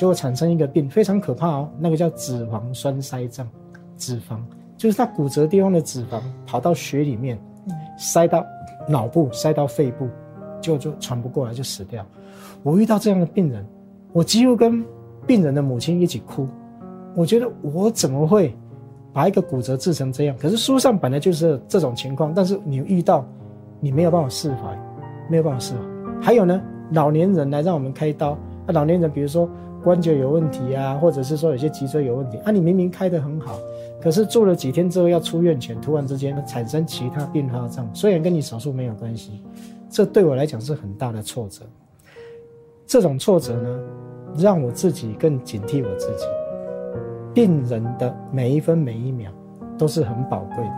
[0.00, 3.46] 就会产生一个病非常可怕哦，那个叫脂肪栓塞症。
[3.98, 4.38] 脂肪
[4.74, 7.38] 就是它骨折地方的脂肪跑到血里面，
[7.98, 8.42] 塞到
[8.88, 10.08] 脑部，塞到肺部。
[10.62, 12.04] 就就喘不过来就死掉。
[12.62, 13.62] 我遇到这样的病人，
[14.12, 14.82] 我几乎跟
[15.26, 16.48] 病人的母亲一起哭。
[17.14, 18.56] 我觉得我怎么会
[19.12, 20.36] 把一个骨折治成这样？
[20.38, 23.22] 可是书上本来就是这种情况，但是你遇到，
[23.80, 24.78] 你没有办法释怀，
[25.28, 25.80] 没有办法释怀。
[26.22, 26.58] 还有呢，
[26.90, 28.36] 老年人来让我们开刀，
[28.66, 29.46] 那老年人比如说
[29.82, 33.58] 关节有问题啊，或者是说有些脊椎有问题啊，你明明开得很好，
[34.00, 39.42] 可是住了几天之后要出院前，突然之间产生其他并发症，虽然跟你手术没有关系。
[39.88, 41.64] 这对我来讲是很大的挫折，
[42.86, 43.80] 这种挫折呢，
[44.38, 46.24] 让我自己更警惕我自己。
[47.34, 49.32] 病人的每一分每一秒
[49.76, 50.72] 都是很宝贵的，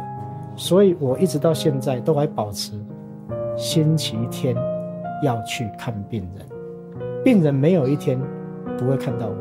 [0.56, 2.72] 所以我一直到现在都还保持
[3.56, 4.56] 星期天
[5.22, 6.46] 要去看病人。
[7.22, 8.18] 病人没有一天
[8.78, 9.36] 不会看到我。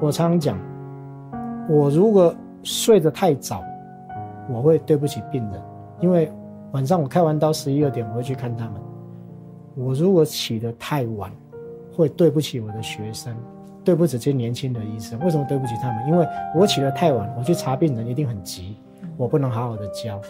[0.00, 0.58] 我常常讲，
[1.68, 3.62] 我如果睡得太早，
[4.50, 5.60] 我会对不起病人，
[6.00, 6.30] 因为
[6.72, 8.74] 晚上我开完刀十一二点，我会去看他们。
[9.74, 11.30] 我如果起得太晚，
[11.94, 13.34] 会对不起我的学生，
[13.84, 15.18] 对不起这些年轻的医生。
[15.20, 16.08] 为什么对不起他们？
[16.08, 18.76] 因为我起得太晚，我去查病人一定很急，
[19.16, 20.20] 我不能好好的教。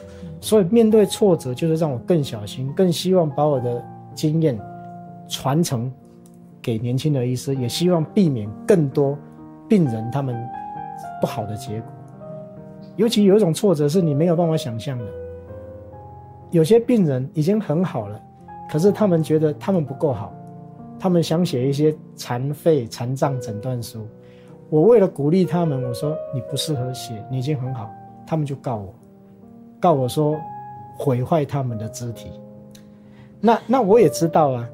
[0.40, 3.83] 所以面对挫折，就是让我更小心，更希望把我的
[4.14, 4.59] 经验
[5.28, 5.90] 传承
[6.62, 9.18] 给年轻的医师，也希望避免更多
[9.68, 10.35] 病人他们
[11.20, 11.92] 不好的结果。
[12.96, 15.05] 尤其有一种挫折是你没有办法想象的，
[16.51, 18.20] 有些病人已经很好了。
[18.70, 20.33] 可是他们觉得他们不够好，
[20.98, 24.07] 他们想写一些残废残障诊断书。
[24.70, 27.90] 我为了鼓励他们，我说你不适合写，你已经很好。
[28.27, 28.94] 他们就告我，
[29.79, 30.38] 告我说
[30.96, 32.31] 毁坏他们的肢体。
[33.40, 34.68] 那那我也知道啊，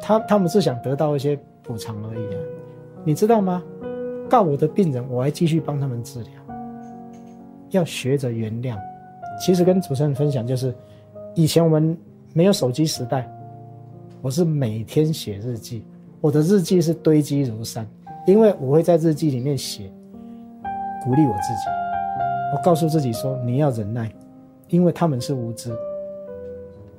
[0.00, 2.40] 他他们是想得到一些补偿而已啊。
[3.04, 3.62] 你知道吗？
[4.28, 6.30] 告我的病人，我还继续帮他们治疗。
[7.70, 8.76] 要学着原谅。
[9.40, 10.74] 其实跟主持人分享就是，
[11.34, 11.96] 以前我们。
[12.34, 13.28] 没有手机时代，
[14.20, 15.82] 我是每天写日记，
[16.20, 17.88] 我的日记是堆积如山，
[18.26, 19.90] 因为我会在日记里面写，
[21.02, 21.64] 鼓励我自己，
[22.54, 24.12] 我告诉自己说，你要忍耐，
[24.68, 25.74] 因为他们是无知，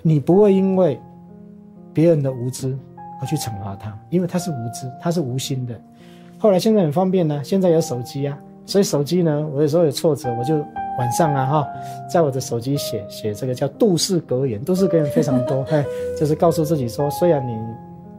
[0.02, 1.00] 你不会因为
[1.94, 2.76] 别人的无知
[3.20, 5.80] 而去惩罚他，因为他是无知，他是无心的。
[6.38, 10.56] 后来现在很方便呢，现在有手机啊，所以手机呢，我有时候有挫折，我就
[10.98, 11.68] 晚上啊哈，
[12.10, 15.84] 在我的手机写写这个叫杜氏格言，杜氏格言非常多， 嘿，
[16.18, 17.58] 就是告诉自己说，虽然你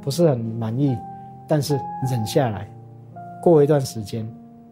[0.02, 0.96] 不是很满意，
[1.48, 1.78] 但是
[2.10, 2.68] 忍下来，
[3.42, 4.28] 过一段时间，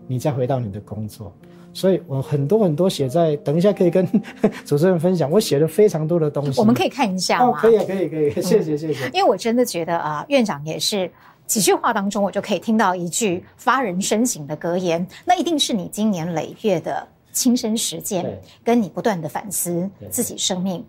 [0.06, 1.32] 你再回到你的工作。
[1.72, 4.06] 所以我很多很多写在，等一下可以跟
[4.64, 7.46] 主持人分享，我写了非常多的东西，我们可以看一下吗？
[7.46, 9.06] 哦，可以可以可以， 谢谢谢谢。
[9.12, 11.10] 因为我真的觉得啊，院长也是。
[11.46, 20.84] 几句话当中，我就可以听到一句发人深省的格言，那一定是你经年累月的亲身实践，跟你不断的反思自己生命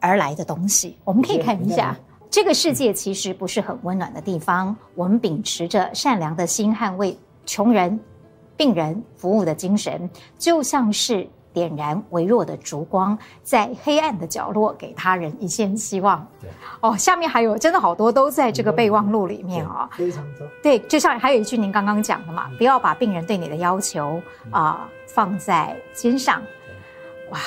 [0.00, 0.96] 而来的东西。
[1.04, 1.94] 我们可以看一下，
[2.30, 4.74] 这个世界其实不是很温暖的地方。
[4.94, 8.00] 我们秉持着善良的心，捍卫穷人、
[8.62, 11.28] 病人服务的精神，就像是。
[11.54, 16.26] 点燃微弱的烛光，在黑暗的角落给他人一线希望。
[16.40, 16.48] 对，
[16.80, 20.48] 哦，下面还有真的好多都在这个备忘录里面哦，非常多。
[20.62, 24.18] 对，就像还有一句您刚刚讲的嘛，不要把病人对你的要求
[24.50, 26.42] 啊、呃、放在肩上。
[27.32, 27.38] 哇，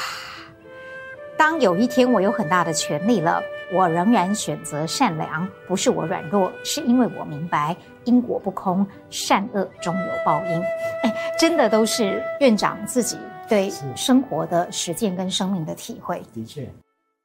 [1.35, 3.41] 当有一天我有很大的权利了，
[3.73, 10.61] 我仍然选择善良，不是我软弱，是因为我明白因果不空，善恶终有报应。
[11.03, 13.17] 哎，真的都是院长自己。
[13.47, 16.63] 对生活的实践跟生命的体会，的确。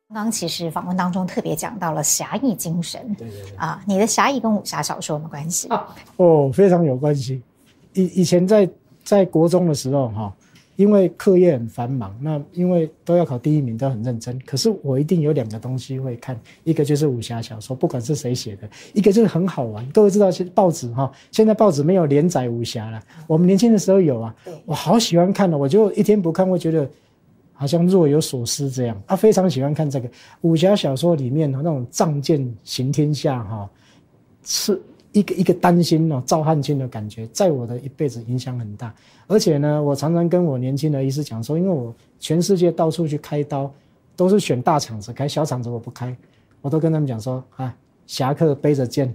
[0.06, 3.56] 刚刚其实访问当中特别讲到了侠义精神，对对对。
[3.56, 5.68] 啊，你的侠义跟武侠小说有没有关系？
[5.68, 7.40] 啊，哦，非常有关系。
[7.94, 8.68] 以以前在
[9.02, 10.30] 在国中的时候，哈。
[10.80, 14.40] 因为课业很繁忙，那因为都要考第一名，都很认真。
[14.46, 19.86] 可是我一定有两个东西会看，一个就是武侠小说，不管是谁写的；一个就是很好玩。
[19.90, 24.34] 各位知道，现报纸哈，现在报纸没有连载武侠了，我们年轻的时候有啊。
[24.64, 26.88] 我好喜欢看的，我就一天不看会觉得
[27.52, 28.98] 好像若有所思这样。
[29.06, 30.08] 他非常喜欢看这个
[30.40, 33.68] 武侠小说里面的那种仗剑行天下哈，
[34.42, 34.80] 是。
[35.12, 38.94] 一个一个担心哦，赵汉卿的感觉，在我的一辈子影响很大。
[39.26, 43.70] 而且呢，我常常跟我年轻的医师讲说，因为我全世界到处去开刀，
[44.14, 46.16] 都是选大厂子开，小厂子我不开。
[46.62, 47.74] 我都跟他们讲说啊，
[48.06, 49.12] 侠客背着剑，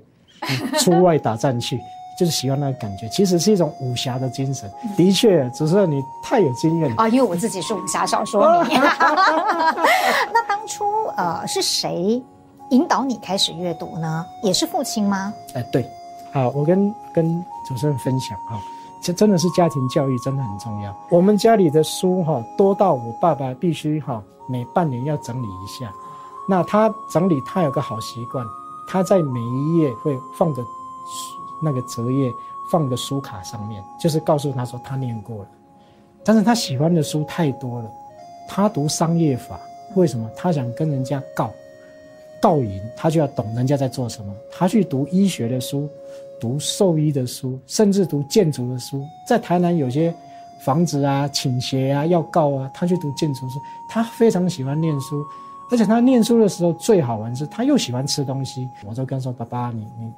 [0.79, 1.77] 出外打仗去，
[2.19, 3.07] 就是喜欢那个感觉。
[3.09, 4.69] 其实是一种武侠的精神。
[4.97, 8.73] 的确，只是你太有经验了啊，因为我自己是武侠小说迷。
[10.33, 12.21] 那当初呃，是谁？
[12.69, 15.33] 引导你开始阅读呢，也是父亲吗？
[15.53, 15.85] 哎，对，
[16.31, 18.59] 好，我跟跟主持人分享哈，
[19.01, 20.95] 这真的是家庭教育真的很重要。
[21.09, 25.91] 我们家里的书哈多到我爸爸必须哈每半年要整理一下。
[26.47, 28.45] 那他整理，他有个好习惯，
[28.87, 30.63] 他在每一页会放个
[31.61, 32.31] 那个折页，
[32.71, 35.47] 放个书卡上面，就是告诉他说他念过了。
[36.23, 37.89] 但是他喜欢的书太多了，
[38.47, 39.59] 他读商业法，
[39.95, 40.29] 为什么？
[40.35, 41.51] 他想跟人家告。
[42.41, 45.89] 告赢他就要懂人家在做什么，他去读医学的书，
[46.39, 49.03] 读兽医的书，甚至读建筑的书。
[49.27, 50.13] 在台南有些
[50.59, 53.59] 房子啊倾斜啊要告啊，他去读建筑书。
[53.89, 55.23] 他非常喜欢念书，
[55.71, 58.67] 而且他念书的时候最好玩是他又喜欢吃东西。
[58.85, 60.11] 我就跟他说：“爸爸，你你，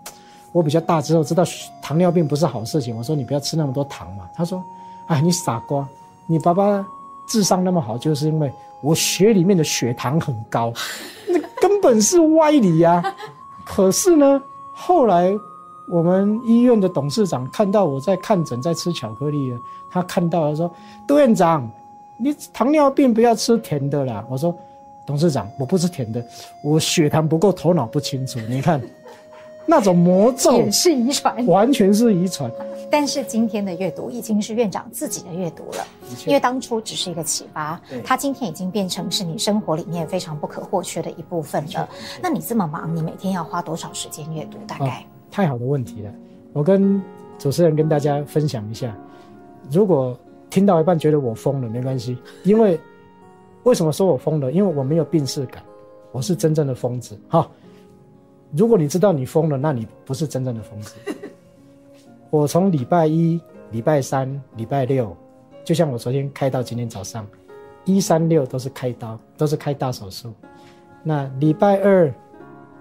[0.51, 1.43] 我比较大之后知道
[1.82, 2.95] 糖尿病不是好事情。
[2.97, 4.63] 我说你不要吃那么多糖嘛。”他说
[5.08, 5.88] ：“哎，你傻瓜，
[6.25, 6.86] 你爸爸
[7.30, 10.73] 智商那么好，就是因为我血里面的血糖很高。”
[11.27, 13.15] 那根本是歪理呀、啊！
[13.65, 14.41] 可是呢，
[14.73, 15.33] 后来
[15.89, 19.59] 我们医院的董事长看到我在看诊，在吃巧克力了，
[19.89, 20.71] 他看到了说
[21.07, 21.69] ：“杜院长，
[22.17, 24.55] 你糖尿病不要吃甜的啦。”我说
[25.05, 26.25] ：“董事长，我不吃甜的，
[26.63, 28.39] 我血糖不够，头脑不清楚。
[28.49, 28.81] 你看。”
[29.67, 32.49] 那种魔咒也是遗传，完全是遗传。
[32.89, 35.86] 但是今天的阅读已经是院长自己的阅读了，
[36.25, 41.89] 因为当初只是一个启发，他今天已经变成是你生活里面非常不可或缺的一部分了。
[42.21, 44.58] 那你这么忙，你每天要花多少时间阅读？
[44.65, 44.86] 大概？
[44.86, 46.12] 哦，太好的问题了，
[46.53, 47.01] 我跟
[47.38, 48.95] 主持人跟大家分享一下。
[49.69, 50.17] 如果
[50.49, 52.80] 听到一半觉得我疯了，没关系，因为
[53.63, 54.49] 为什么说我疯了？
[54.49, 55.62] 因为我没有病逝感，
[56.13, 57.19] 我是真正的疯子。
[57.27, 57.45] 哈。
[58.51, 60.95] 如果你知道你疯了，那你不是真正的疯子。
[62.29, 63.39] 我从礼拜一、
[63.71, 65.15] 礼拜三、礼拜六，
[65.63, 67.27] 就像我昨天开到，今天早上，
[67.86, 70.33] 一三六都是开刀，都是开大手术。
[71.03, 72.13] 那礼拜二、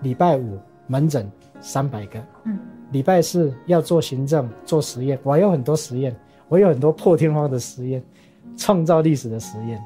[0.03, 2.59] 礼拜五门诊三百个，嗯，
[2.93, 6.15] 礼拜四要做行政、做实验，我还有很多实验，
[6.49, 8.03] 我有很多破天荒的实验，
[8.57, 9.81] 创造历史的实验。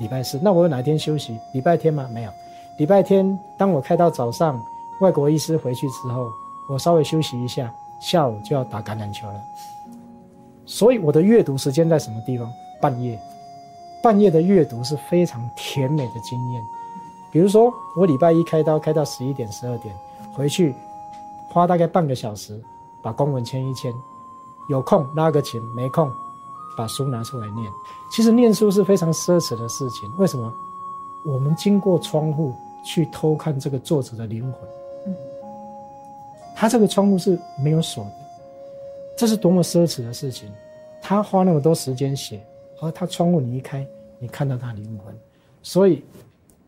[0.00, 1.36] 礼拜四，那我有哪一天休息？
[1.52, 2.08] 礼拜天吗？
[2.12, 2.30] 没有。
[2.78, 4.60] 礼拜天，当我开到早上。
[5.00, 6.30] 外国医师回去之后，
[6.68, 9.40] 我稍微休息一下，下午就要打橄榄球了。
[10.64, 12.50] 所以我的阅读时间在什么地方？
[12.80, 13.18] 半夜，
[14.02, 16.62] 半夜的阅读是非常甜美的经验。
[17.30, 19.94] 比如说，我礼拜一开刀开到十一点、十二点，
[20.34, 20.74] 回去
[21.50, 22.58] 花大概半个小时
[23.02, 23.92] 把公文签一签，
[24.68, 26.10] 有空拉个琴，没空
[26.76, 27.70] 把书拿出来念。
[28.10, 30.10] 其实念书是非常奢侈的事情。
[30.16, 30.52] 为什么？
[31.24, 32.54] 我们经过窗户
[32.84, 34.75] 去偷看这个作者的灵魂。
[36.56, 38.10] 他这个窗户是没有锁的。
[39.16, 40.50] 这是多么奢侈的事情！
[41.00, 42.40] 他花那么多时间写，
[42.80, 43.86] 而他窗户你一开，
[44.18, 45.14] 你看到他灵魂，
[45.62, 46.02] 所以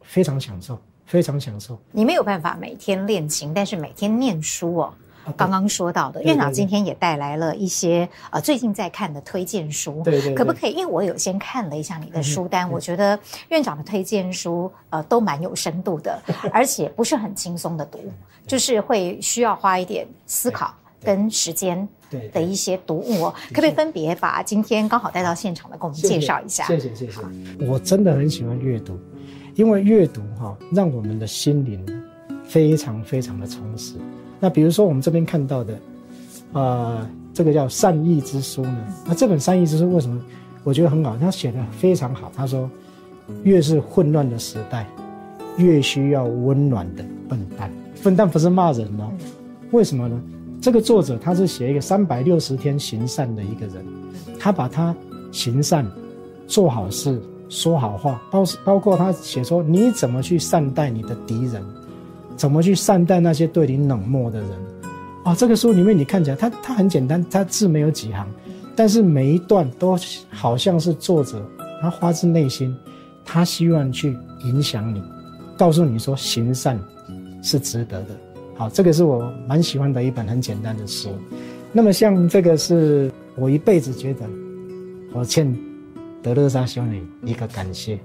[0.02, 1.78] 非常享受，非常享受。
[1.90, 4.94] 你没有办法每天练琴，但是每天念书哦。
[5.28, 10.72] 啊、刚刚说到的，院长今天也带来了一些呃最近在看的推荐书，对对，对，可不可以？
[10.72, 16.20] 因为我有先看了一下你的书单，嗯、我觉得院长的推荐书呃都蛮有深度的，
[16.52, 18.00] 而且不是很轻松的读，
[18.46, 21.88] 就是会需要花一点思考跟时间。
[22.10, 26.64] 对的一些读物哦，可不可以分别把今天刚好带到现场的，给我们介绍一下？
[26.64, 27.20] 谢谢谢谢。
[27.66, 28.98] 我真的很喜欢阅读，
[29.54, 31.84] 因为阅读哈，让我们的心灵
[32.46, 33.96] 非常非常的充实。
[34.40, 35.80] 那比如说我们这边看到的，
[36.52, 38.78] 呃，这个叫善意之书呢。
[39.06, 40.20] 那这本善意之书为什么
[40.64, 41.16] 我觉得很好？
[41.16, 42.30] 他写的非常好。
[42.36, 42.70] 他说，
[43.42, 44.86] 越是混乱的时代，
[45.56, 47.70] 越需要温暖的笨蛋。
[48.02, 49.10] 笨蛋不是骂人哦，
[49.72, 50.20] 为什么呢？
[50.60, 53.84] 这个作者他是写一个三百六十天行善的一个人，
[54.38, 54.94] 他把他
[55.32, 55.86] 行善、
[56.46, 61.64] 做好事、说好话，包包括他写说你怎么去善待你的敌人，
[62.38, 64.50] 怎么去善待那些对你冷漠的人，
[65.24, 68.26] 啊、哦，这个书里面你看起来它它很简单，它字没有几行，
[68.76, 69.98] 但是每一段都
[70.30, 71.44] 好像是作者
[71.82, 72.74] 他发自内心，
[73.24, 75.02] 他希望去影响你，
[75.56, 76.80] 告诉你说行善
[77.42, 78.16] 是值得的。
[78.54, 81.10] 好，这个是我蛮喜欢的一本很简单的书。
[81.72, 84.26] 那么像这个是我一辈子觉得
[85.12, 85.52] 我欠
[86.22, 87.98] 德勒莎修女一个感谢，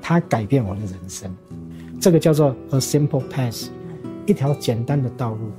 [0.00, 1.30] 她改变我的人生。
[2.00, 3.68] 这个叫做 A Simple Path，
[4.26, 5.50] 一条简单的道路。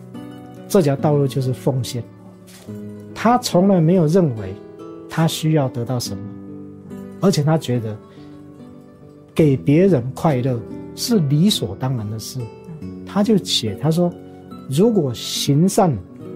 [0.67, 2.04] 这条道路就是奉献。
[3.13, 4.54] 他从来没有认为
[5.10, 6.23] 他需要得到什么，
[7.19, 7.97] 而且他觉得
[9.36, 10.58] 给别人快乐
[10.95, 12.39] 是理所当然的事。
[13.06, 14.13] 他就写，他说
[14.69, 15.91] ：“如果行善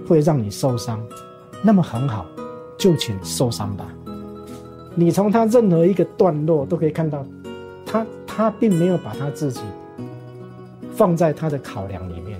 [0.07, 0.99] 会让你受伤，
[1.61, 2.25] 那么很好，
[2.77, 3.87] 就请受伤吧。”
[4.95, 7.25] 你从他任何一个段落都可以看到，
[7.85, 9.61] 他他并没有把他自己
[10.95, 12.39] 放在他的考量里面，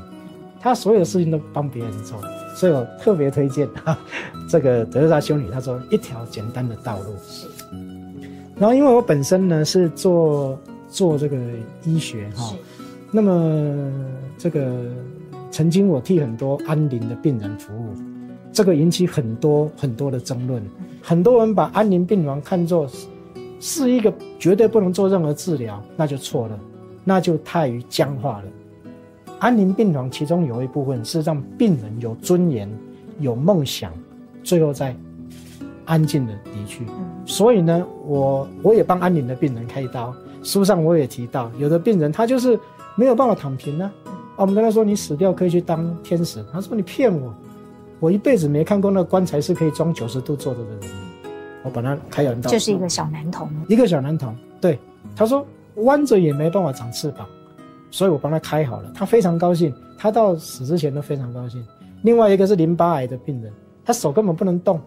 [0.60, 2.20] 他所有的事情都帮别人做，
[2.56, 3.98] 所以我特别推荐哈
[4.50, 5.50] 这个德瑞莎修女。
[5.50, 7.16] 她说一条简单的道路。
[8.56, 11.36] 然后因为我本身呢是做做这个
[11.84, 12.54] 医学哈。
[13.12, 13.92] 那么，
[14.38, 14.86] 这个
[15.52, 17.94] 曾经我替很多安宁的病人服务，
[18.52, 20.64] 这个引起很多很多的争论。
[21.02, 23.08] 很多人把安宁病房看作是
[23.60, 26.60] 是一个绝对不能做任何治疗，那就错了，
[27.04, 28.46] 那就太于僵化了。
[29.40, 32.70] 安宁病房其中有一部分是让病人有尊严、
[33.20, 33.92] 有梦想，
[34.44, 34.96] 最后再
[35.86, 36.86] 安静的离去。
[37.26, 40.14] 所以呢，我我也帮安宁的病人开刀。
[40.44, 42.60] 书上我也提到，有的病人他就是。
[42.96, 47.34] 没有办法躺平呢、啊，啊，我们跟他说，你死掉可以去当天使，他说你骗我，
[48.00, 50.82] 我一辈子没看过那个棺材是可以装九十度坐着的人，
[51.64, 54.78] 我把他开完刀，就是一个小男童，一个小男童，对，
[55.16, 55.44] 他说
[55.76, 57.28] 弯着也没办法长翅膀，
[57.92, 61.66] 所以我帮他开好了，他非常高兴，他到死之前都非常高兴。
[62.02, 63.52] 另外一个是淋巴癌的病人，
[63.84, 64.80] 他手根本不能动，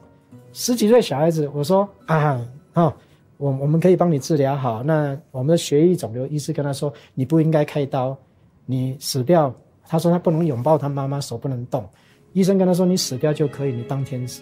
[0.52, 2.92] 十几岁小孩子，我说啊，啊、哦。
[3.38, 4.82] 我我们可以帮你治疗好。
[4.82, 8.16] 那我们的血液肿瘤医师跟他说，你不应该开刀，
[8.64, 9.54] 你死掉。
[9.86, 11.86] 他说他不能拥抱他妈妈，手不能动。
[12.32, 14.40] 医生跟他说，你死掉就可以，你当天使。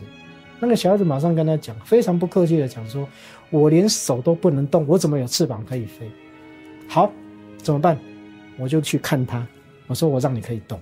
[0.60, 3.04] 那个小孩子马上跟他讲，非常不客气的讲说，
[3.50, 6.08] 我连手都不能动，我怎么有翅膀可以飞？
[6.88, 7.10] 好，
[7.58, 7.98] 怎么办？
[8.58, 9.46] 我就去看他。
[9.86, 10.80] 我说我让你可以动，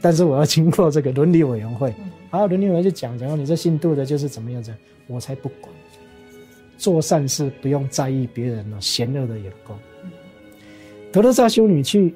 [0.00, 1.94] 但是我要经过这个伦理委员会。
[2.30, 4.74] 然后伦理委员会就讲讲，你这姓杜的就是怎么样子，
[5.06, 5.72] 我才不管。
[6.76, 9.78] 做善事不用在意别人的嫌恶的眼光。
[11.10, 12.14] 德勒莎修女去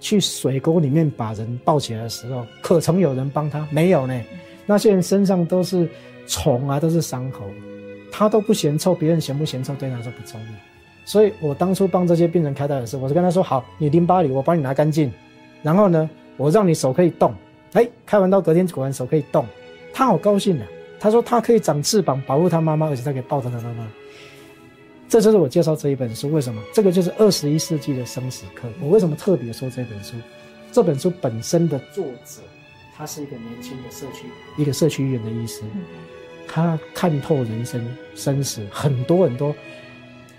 [0.00, 3.66] 去水沟里面把人抱起来的时候，可曾有人帮她？
[3.70, 4.20] 没有呢。
[4.66, 5.88] 那些人身上都是
[6.26, 7.48] 虫啊，都是伤口，
[8.10, 10.46] 她都不嫌臭，别人嫌不嫌臭对她说不重要。
[11.04, 15.12] 所以我当初帮这些病人开刀的时候，我就跟他说：好，你淋巴瘤我帮你拿干净，
[15.62, 17.34] 然后呢，我让你手可以动。
[17.72, 19.46] 哎，开完刀隔天果然手可以动，
[19.92, 20.66] 他好高兴啊。
[21.00, 23.88] 他说他可以长翅膀保护他妈妈，而且他可以抱着他妈妈。
[25.08, 26.62] 这就是我介绍这一本书，为什么？
[26.72, 28.68] 这个就是二十一世纪的生死课。
[28.80, 30.14] 我为什么特别说这本书？
[30.70, 32.40] 这本书本身的作者，
[32.96, 34.26] 他是一个年轻的社区
[34.56, 35.62] 一个社区医院的医师，
[36.46, 37.84] 他看透人生
[38.14, 39.54] 生死很多很多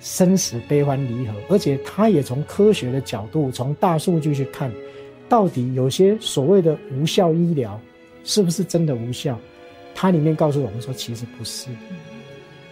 [0.03, 4.69] 生死悲欢离合，而且他也从科学的角度，从大数据去看，
[5.29, 7.79] 到底有些所谓的无效医疗
[8.25, 9.39] 是不是真的无效？
[9.95, 11.69] 他里面告诉我们说，其实不是，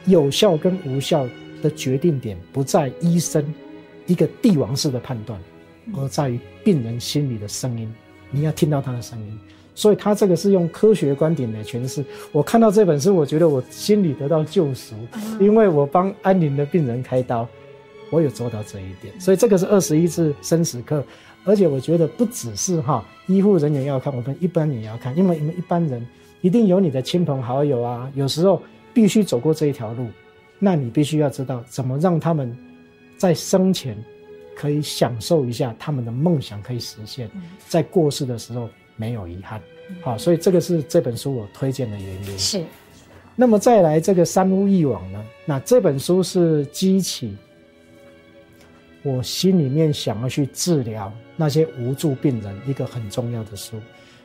[0.05, 1.25] 有效跟无效
[1.61, 3.41] 的决定点不在医生
[4.07, 5.39] 一个帝王式的判断，
[5.95, 7.89] 而在于病人心里的声音，
[8.29, 9.39] 你要听到他的声音。
[9.73, 12.03] 所以他这个是用科学观点来诠释。
[12.31, 14.95] 我看到这本书，我觉得我心里得到救赎，
[15.39, 17.47] 因为我帮安宁的病人开刀，
[18.09, 19.17] 我有做到这一点。
[19.19, 21.03] 所以这个是二十一次生死课，
[21.45, 26.05] 而且我觉得不只是哈医护人员要看，我们一般人也要看，因为你们一般人
[26.41, 28.61] 一定有你的亲朋好友啊，有时候
[28.93, 30.07] 必须走过这一条路，
[30.59, 32.55] 那你必须要知道怎么让他们
[33.17, 33.97] 在生前
[34.53, 37.31] 可以享受一下他们的梦想可以实现，
[37.69, 38.69] 在过世的时候。
[39.01, 39.59] 没有遗憾，
[40.03, 42.37] 好，所以这个是这本书我推荐的原因。
[42.37, 42.63] 是，
[43.35, 45.25] 那么再来这个三屋一网呢？
[45.43, 47.35] 那这本书是激起
[49.01, 53.75] 我心里面想要去治疗那些无助病人一个很重要的书。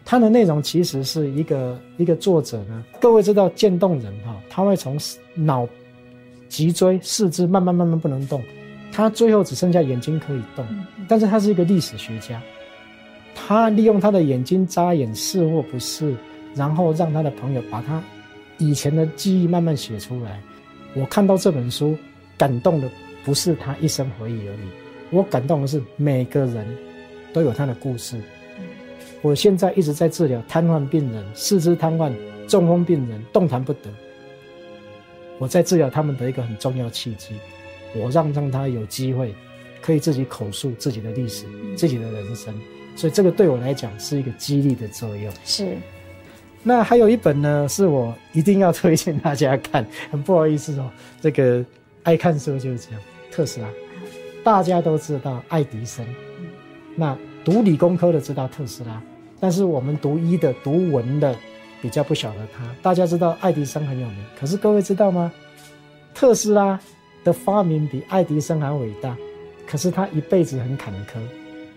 [0.04, 4.98] 它的内容其实是一个一个作者呢，各位知道渐冻人哈，他会从
[5.34, 5.66] 脑、
[6.50, 8.42] 脊椎、四肢慢慢慢慢不能动，
[8.92, 10.66] 他最后只剩下眼睛可以动，
[11.08, 12.42] 但是他是一个历史学家。
[13.38, 16.16] 他利用他的眼睛眨眼是或不是，
[16.54, 18.02] 然后让他的朋友把他
[18.56, 20.40] 以前的记忆慢慢写出来。
[20.94, 21.94] 我看到这本书，
[22.38, 22.90] 感动的
[23.24, 24.68] 不是他一生回忆而已，
[25.10, 26.66] 我感动的是每个人
[27.34, 28.18] 都有他的故事。
[29.20, 32.10] 我现在一直在治疗瘫痪病人、四肢瘫痪、
[32.48, 33.90] 中风病人，动弹不得。
[35.38, 37.34] 我在治疗他们的一个很重要契机，
[37.94, 39.34] 我让让他有机会
[39.82, 41.44] 可以自己口述自己的历史、
[41.76, 42.54] 自己的人生。
[42.96, 45.32] 所以这个对我来讲是一个激励的作用。
[45.44, 45.76] 是，
[46.62, 49.86] 那还有一本呢，是我一定要推荐大家看。
[50.10, 50.90] 很 不好意思哦，
[51.20, 51.64] 这个
[52.02, 53.00] 爱看书就是这样。
[53.30, 53.68] 特斯拉，
[54.42, 56.04] 大家都知道爱迪生，
[56.94, 59.00] 那读理工科的知道特斯拉，
[59.38, 61.36] 但是我们读医的、读文的
[61.82, 62.64] 比较不晓得他。
[62.82, 65.30] 大家知道爱迪生很有名，可是各位知道吗？
[66.14, 66.80] 特斯拉
[67.22, 69.14] 的发明比爱迪生还伟大，
[69.66, 71.18] 可是他一辈子很坎坷。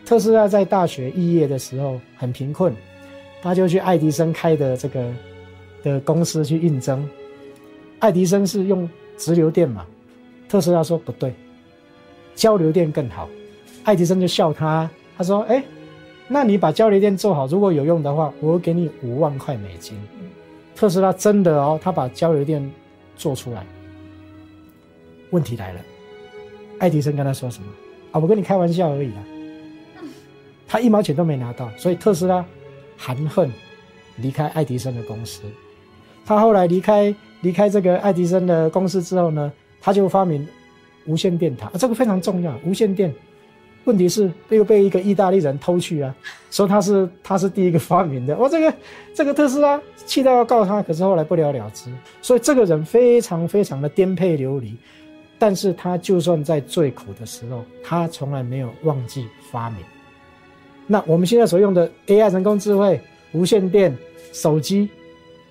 [0.09, 2.73] 特斯拉在大学毕业的时候很贫困，
[3.43, 5.13] 他就去爱迪生开的这个
[5.83, 7.07] 的公司去应征。
[7.99, 9.85] 爱迪生是用直流电嘛，
[10.47, 11.31] 特斯拉说不对，
[12.33, 13.29] 交流电更好。
[13.83, 15.63] 爱迪生就笑他，他说：“哎，
[16.27, 19.95] 那你把交流电做好，如果有用的话，我给你五万块美金。”
[20.75, 22.67] 特斯拉真的哦，他把交流电
[23.15, 23.63] 做出来。
[25.29, 25.79] 问题来了，
[26.79, 27.67] 爱迪生跟他说什么？
[28.11, 29.23] 啊，我跟你开玩笑而已啦。
[30.69, 32.45] 他一毛钱都没拿到，所以特斯拉
[32.95, 33.51] 含恨
[34.17, 35.41] 离开爱迪生的公司。
[36.25, 39.51] 他后来离开离开这个爱迪生的公司之后呢，
[39.81, 40.47] 他就发明
[41.07, 42.53] 无线电塔，这个非常重要。
[42.63, 43.11] 无线电，
[43.85, 46.15] 问题是又被一个意大利人偷去啊，
[46.51, 48.37] 说他是他是第一个发明的。
[48.37, 48.73] 我这个
[49.15, 51.91] 这个特斯拉气到要告他，可是后来不了了之。
[52.21, 54.77] 所以这个人非常非常的颠沛流离，
[55.39, 59.79] 但是他就算在最苦的时候，他从来没有忘记发明。
[60.91, 62.99] 那我们现在所用的 AI 人工智慧、
[63.31, 63.95] 无线电、
[64.33, 64.89] 手机，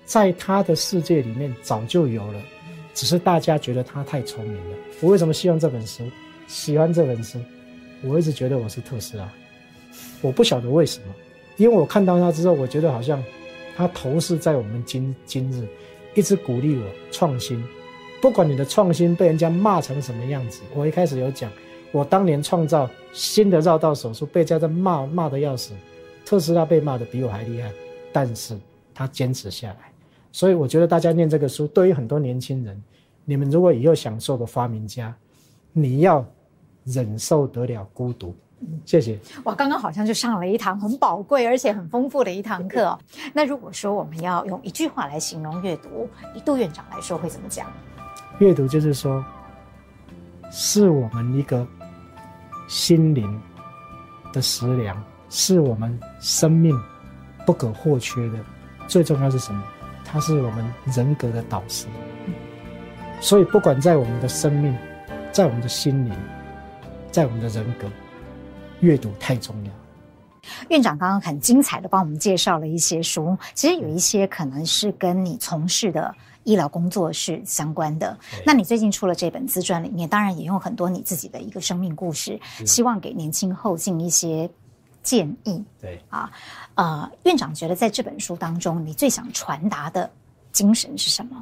[0.03, 2.41] 在他的世界里面早就有了，
[2.93, 4.75] 只是大家觉得他太聪明了。
[4.99, 6.03] 我为什么希望这本书？
[6.47, 7.39] 喜欢这本书？
[8.03, 9.31] 我一直觉得我是特斯拉，
[10.21, 11.15] 我不晓得为什么，
[11.55, 13.23] 因为我看到他之后，我觉得好像
[13.77, 15.65] 他投射在我们今今日，
[16.15, 16.83] 一直鼓励我
[17.13, 17.63] 创新，
[18.21, 20.59] 不管你的创新被人家骂成什么样子。
[20.75, 21.49] 我一开始有讲。
[21.91, 25.73] 我当年创造新的绕道手术，被家人骂骂的要死，
[26.23, 27.71] 特斯拉被骂的比我还厉害，
[28.13, 28.55] 但是
[28.93, 29.91] 他坚持下来，
[30.31, 32.79] 所以我觉得大家念这个书，对于很多年轻人，
[33.25, 35.15] 你们如果以后想做个发明家，
[35.73, 36.23] 你要
[36.83, 38.35] 忍受得了孤独。
[38.85, 39.17] 谢谢。
[39.45, 42.99] 哇，刚刚好像就上了一堂很宝贵而且很丰富的一堂课哦。
[43.33, 47.71] 那如果说我们要用一句话来形容阅读，以杜院长来说会怎么讲？
[48.39, 49.23] 阅读就是说，
[50.51, 51.65] 是我们一个。
[52.69, 53.41] 心灵
[54.31, 56.79] 的食粮是我们生命
[57.43, 58.37] 不可或缺的，
[58.87, 59.63] 最重要是什么？
[60.05, 61.87] 它是我们人格的导师。
[63.19, 64.73] 所以，不管在我们的生命，
[65.31, 66.15] 在我们的心灵，
[67.11, 67.87] 在我们的人格，
[68.81, 69.71] 阅读太重要。
[70.69, 76.13] 院长刚刚很精彩的帮我们介绍了一些书，其实有一些可能是跟你从事的。
[76.49, 78.17] 医疗工作是相关的。
[78.43, 84.49] 那你最近出了这本自传里面，当然也用很多你自己的一个生命故事，希望给年轻后进一些
[85.03, 85.63] 建议。
[85.79, 86.31] 对啊，
[86.73, 90.09] 呃，院长觉得在这本书当中，你最想传达的
[90.51, 91.37] 精神是什么？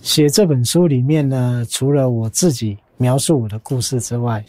[0.00, 4.42] 写这本书里面呢，除了我自己描述我的故事之外，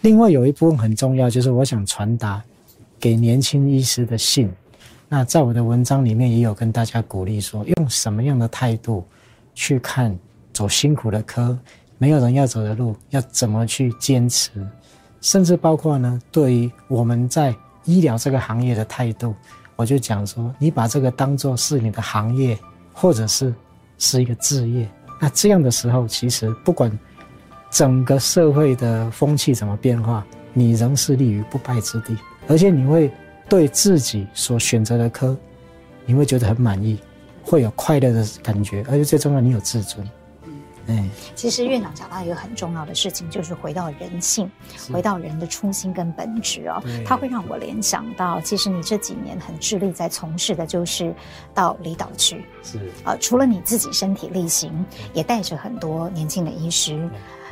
[0.00, 2.42] 另外有一部分很重要，就是我想传达
[2.98, 4.50] 给年轻医师的信。
[5.08, 9.04] 那在我的文章里面也有跟大家鼓励说，用什么样的态度
[9.56, 10.16] 去看
[10.52, 11.58] 走辛苦的科，
[11.98, 14.64] 没有人要走的路，要怎么去坚持，
[15.20, 17.52] 甚至包括呢，对于我们在
[17.84, 19.34] 医疗这个行业的态度，
[19.74, 22.56] 我就讲说，你把这个当做是你的行业，
[22.92, 23.52] 或者是
[23.98, 24.88] 是一个志业，
[25.20, 26.96] 那这样的时候，其实不管
[27.68, 33.10] 整个社会的风气怎么变化，你仍是立于不败之地，而且你会。
[33.48, 35.36] 对自己所选择的科，
[36.04, 36.98] 你会觉得很满意，
[37.46, 40.04] 会有快乐的感觉，而且最重要，你有自尊。
[40.88, 44.50] 嗯，其实院长讲到一个很重要的事情，就是回到人性，
[44.92, 46.82] 回到人的初心跟本质哦。
[47.04, 51.14] 它会让我联想到，其实你这几年很致力在从事的，就是
[51.54, 52.44] 到离岛去。
[52.62, 57.08] 是啊、呃，除了你自己身体力行，也带着很多年轻的医师，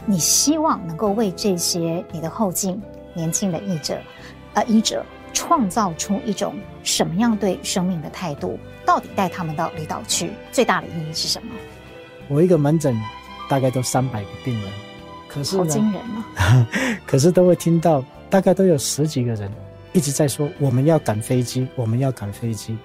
[0.06, 2.80] 你希望能够为这些你的后进
[3.14, 4.00] 年轻的医者，
[4.54, 5.04] 呃，医者。
[5.34, 8.58] 创造出一种什么样对生命的态度？
[8.86, 11.48] 到底带他们到离岛去最大的意义是什么？
[12.28, 12.98] 我一个门诊
[13.50, 14.72] 大概都三百个病人，
[15.28, 16.00] 可是好惊人
[16.36, 16.66] 啊！
[17.06, 19.50] 可是都会听到大概都有十几个人
[19.92, 22.76] 一直在说我们要赶飞机，我们要赶飞机。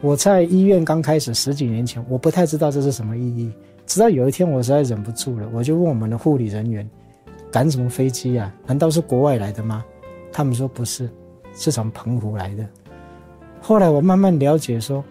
[0.00, 3.52] 我在医院刚开始十几年前，我不太知道这是什么意义。
[3.86, 6.88] 直到有一天我实在忍不住了，我就问我们的护理人员：
[7.50, 8.52] 赶什么飞机啊？
[8.66, 9.84] 难道是国外来的吗？
[10.32, 11.10] 他们说不是。
[11.54, 12.66] 是从澎湖来的。
[13.60, 15.04] 后来我慢慢了解说，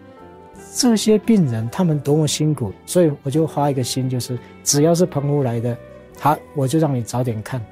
[0.76, 5.76] 这些病人他们多么辛苦，所以我就花一个心，就是只要是澎湖来的，
[6.20, 7.64] 好，我就让你早点看。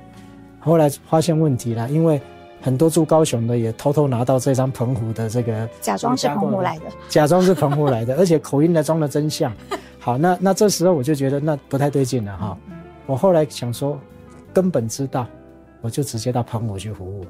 [0.60, 2.22] 后来发现问题了，因为
[2.62, 9.54] 很多住高雄的也偷偷拿到这张澎湖的这个，假装是澎湖来的，假装是澎湖来的， 而且口音来装得真像。
[10.00, 12.58] 好，那那这时候我就觉得那不太对劲了哈。
[13.06, 14.00] 我后来想说，
[14.54, 15.28] 根本知道，
[15.82, 17.26] 我就直接到澎湖去服务。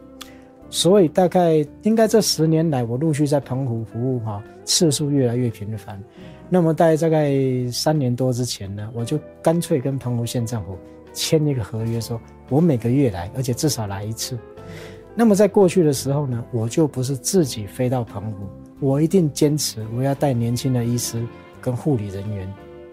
[0.70, 6.02] 所以大概应该这十年来，我陆续在澎湖服务哈，次数越来越频繁。
[6.48, 7.34] 那么在大概
[7.72, 10.78] 三年多之前呢，我就干脆跟澎湖县政府
[11.14, 14.38] 签一个合约，说我每个月来，而且至少来一次。
[15.16, 18.48] 那么在过去的时候呢，我就不是自己飞到澎湖，
[18.80, 21.26] 我一定坚持我要带年轻的医师
[21.60, 22.52] 跟护理人员。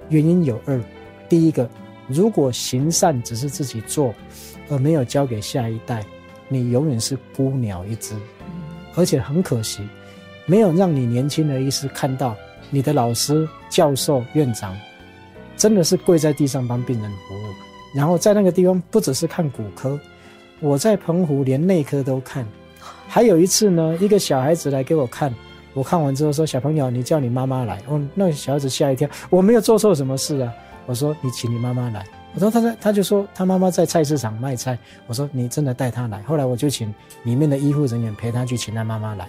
[0.09, 0.81] 原因有二：
[1.29, 1.69] 第一个，
[2.09, 4.15] 如果行善只是自己做，
[4.71, 6.03] 而没有交给下一代。
[6.49, 8.15] 你永远是孤鸟一只，
[8.95, 9.81] 而且很可惜，
[10.47, 12.37] 没有让你年轻的医师看到
[12.71, 14.77] 你的老师、教授、院长，
[15.57, 17.47] 真的是跪在地上帮病人服务。
[17.95, 19.99] 然后在那个地方，不只是看骨科，
[20.61, 22.47] 我在澎湖连内科都看。
[23.09, 25.35] 还有一次呢，一个小孩子来给我看，
[25.73, 30.53] 我看完之后说：“小朋友，你叫你妈妈来。”哦，那个小孩子吓一跳，我没有做错什么事啊。
[30.85, 32.05] 我说：“你请你妈妈来。”
[32.37, 34.79] 我说他在，他就说他妈妈在菜市场卖菜。
[35.07, 36.21] 我说你真的带他来。
[36.25, 39.27] 后来我就请里面的医护人员陪他去请他妈妈来。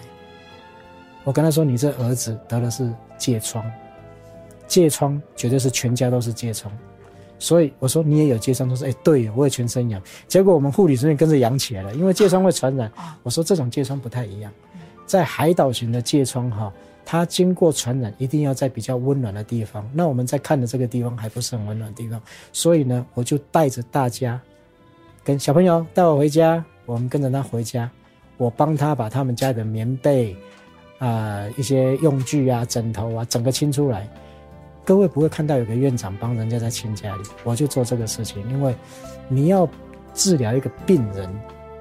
[1.24, 3.64] 我跟他说，你这儿子得的是疥疮，
[4.68, 6.70] 疥疮绝对是全家都是疥疮。
[7.38, 10.02] 所以我说你也有疥疮，他说哎对，我也全身痒。
[10.26, 12.92] 结果我们护理人员跟着痒起来了，因为疥疮会传染。
[13.22, 14.52] 我说这种疥疮不太一样，
[15.06, 16.70] 在海岛型的疥疮哈。
[17.10, 19.90] 它经过传染，一定要在比较温暖的地方。
[19.94, 22.20] 那我们在看的这个地方还不是很温暖的地方，
[22.52, 24.38] 所以呢，我就带着大家，
[25.24, 27.90] 跟小朋友带我回家，我们跟着他回家，
[28.36, 30.36] 我帮他把他们家的棉被，
[30.98, 34.06] 啊、一些用具啊、枕头啊，整个清出来。
[34.84, 38.74] 各位不会看到有个院长帮人家在清家里，我就做这个事情，因为
[39.28, 39.66] 你要
[40.12, 41.26] 治疗一个病人，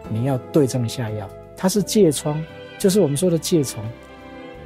[0.09, 1.29] 你要对症下药。
[1.57, 2.41] 他是疥疮，
[2.79, 3.83] 就是我们说的疥虫。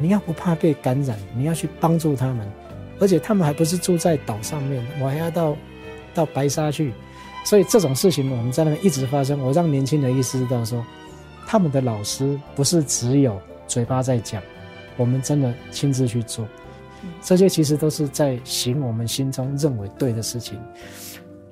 [0.02, 2.52] 你要不怕被感染，你要去帮助他们，
[3.00, 5.56] 而且他们还不是住在岛上面，我还要到
[6.14, 6.94] 到白沙去，
[7.46, 9.40] 所以这种事情我们在那边一直发生。
[9.40, 10.84] 我让年轻人意识到说，
[11.46, 14.42] 他们的老师不是只有嘴巴在讲，
[14.98, 16.48] 我们真的亲自去做，
[17.22, 20.60] 这些其实都是在行我们心中认为对的事情。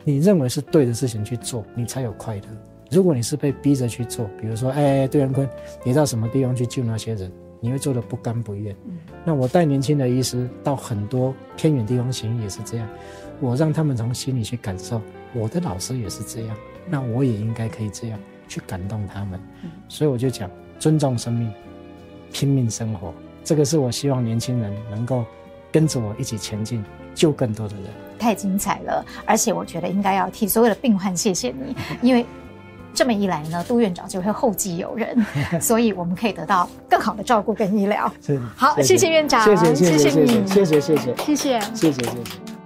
[0.04, 2.44] 你认为是对的事情去做，你才有快乐。
[2.90, 5.48] 如果你是被逼着去做，比如说，哎，杜元坤，
[5.84, 7.32] 你到什么地方去救那些人？
[7.60, 8.76] 你会做的不甘不愿。
[9.26, 12.88] 那我带年轻的医师到很多偏远地方行医也是这样，
[13.40, 15.02] 我让他们从心里去感受，
[15.34, 16.58] 我的老师也是这样，
[16.88, 19.40] 那我也应该可以这样去感动他们。
[19.88, 20.50] 所以我就讲，
[20.80, 21.52] 尊重生命，
[22.32, 25.26] 拼命生活，这个是我希望年轻人能够
[25.72, 26.84] 跟着我一起前进，
[27.14, 27.86] 救更多的人。
[28.18, 32.26] 太精彩了，而且我觉得应该要替所有的病患谢谢你， 因为。
[33.00, 35.26] 这么一来呢，杜院长就会后继有人，
[35.62, 38.12] 所以我们可以得到更好的照顾跟医疗。
[38.58, 41.62] 好，谢谢，谢谢院长，谢谢谢谢，谢谢你，谢谢谢谢，谢谢谢谢。
[41.74, 42.59] 谢谢谢谢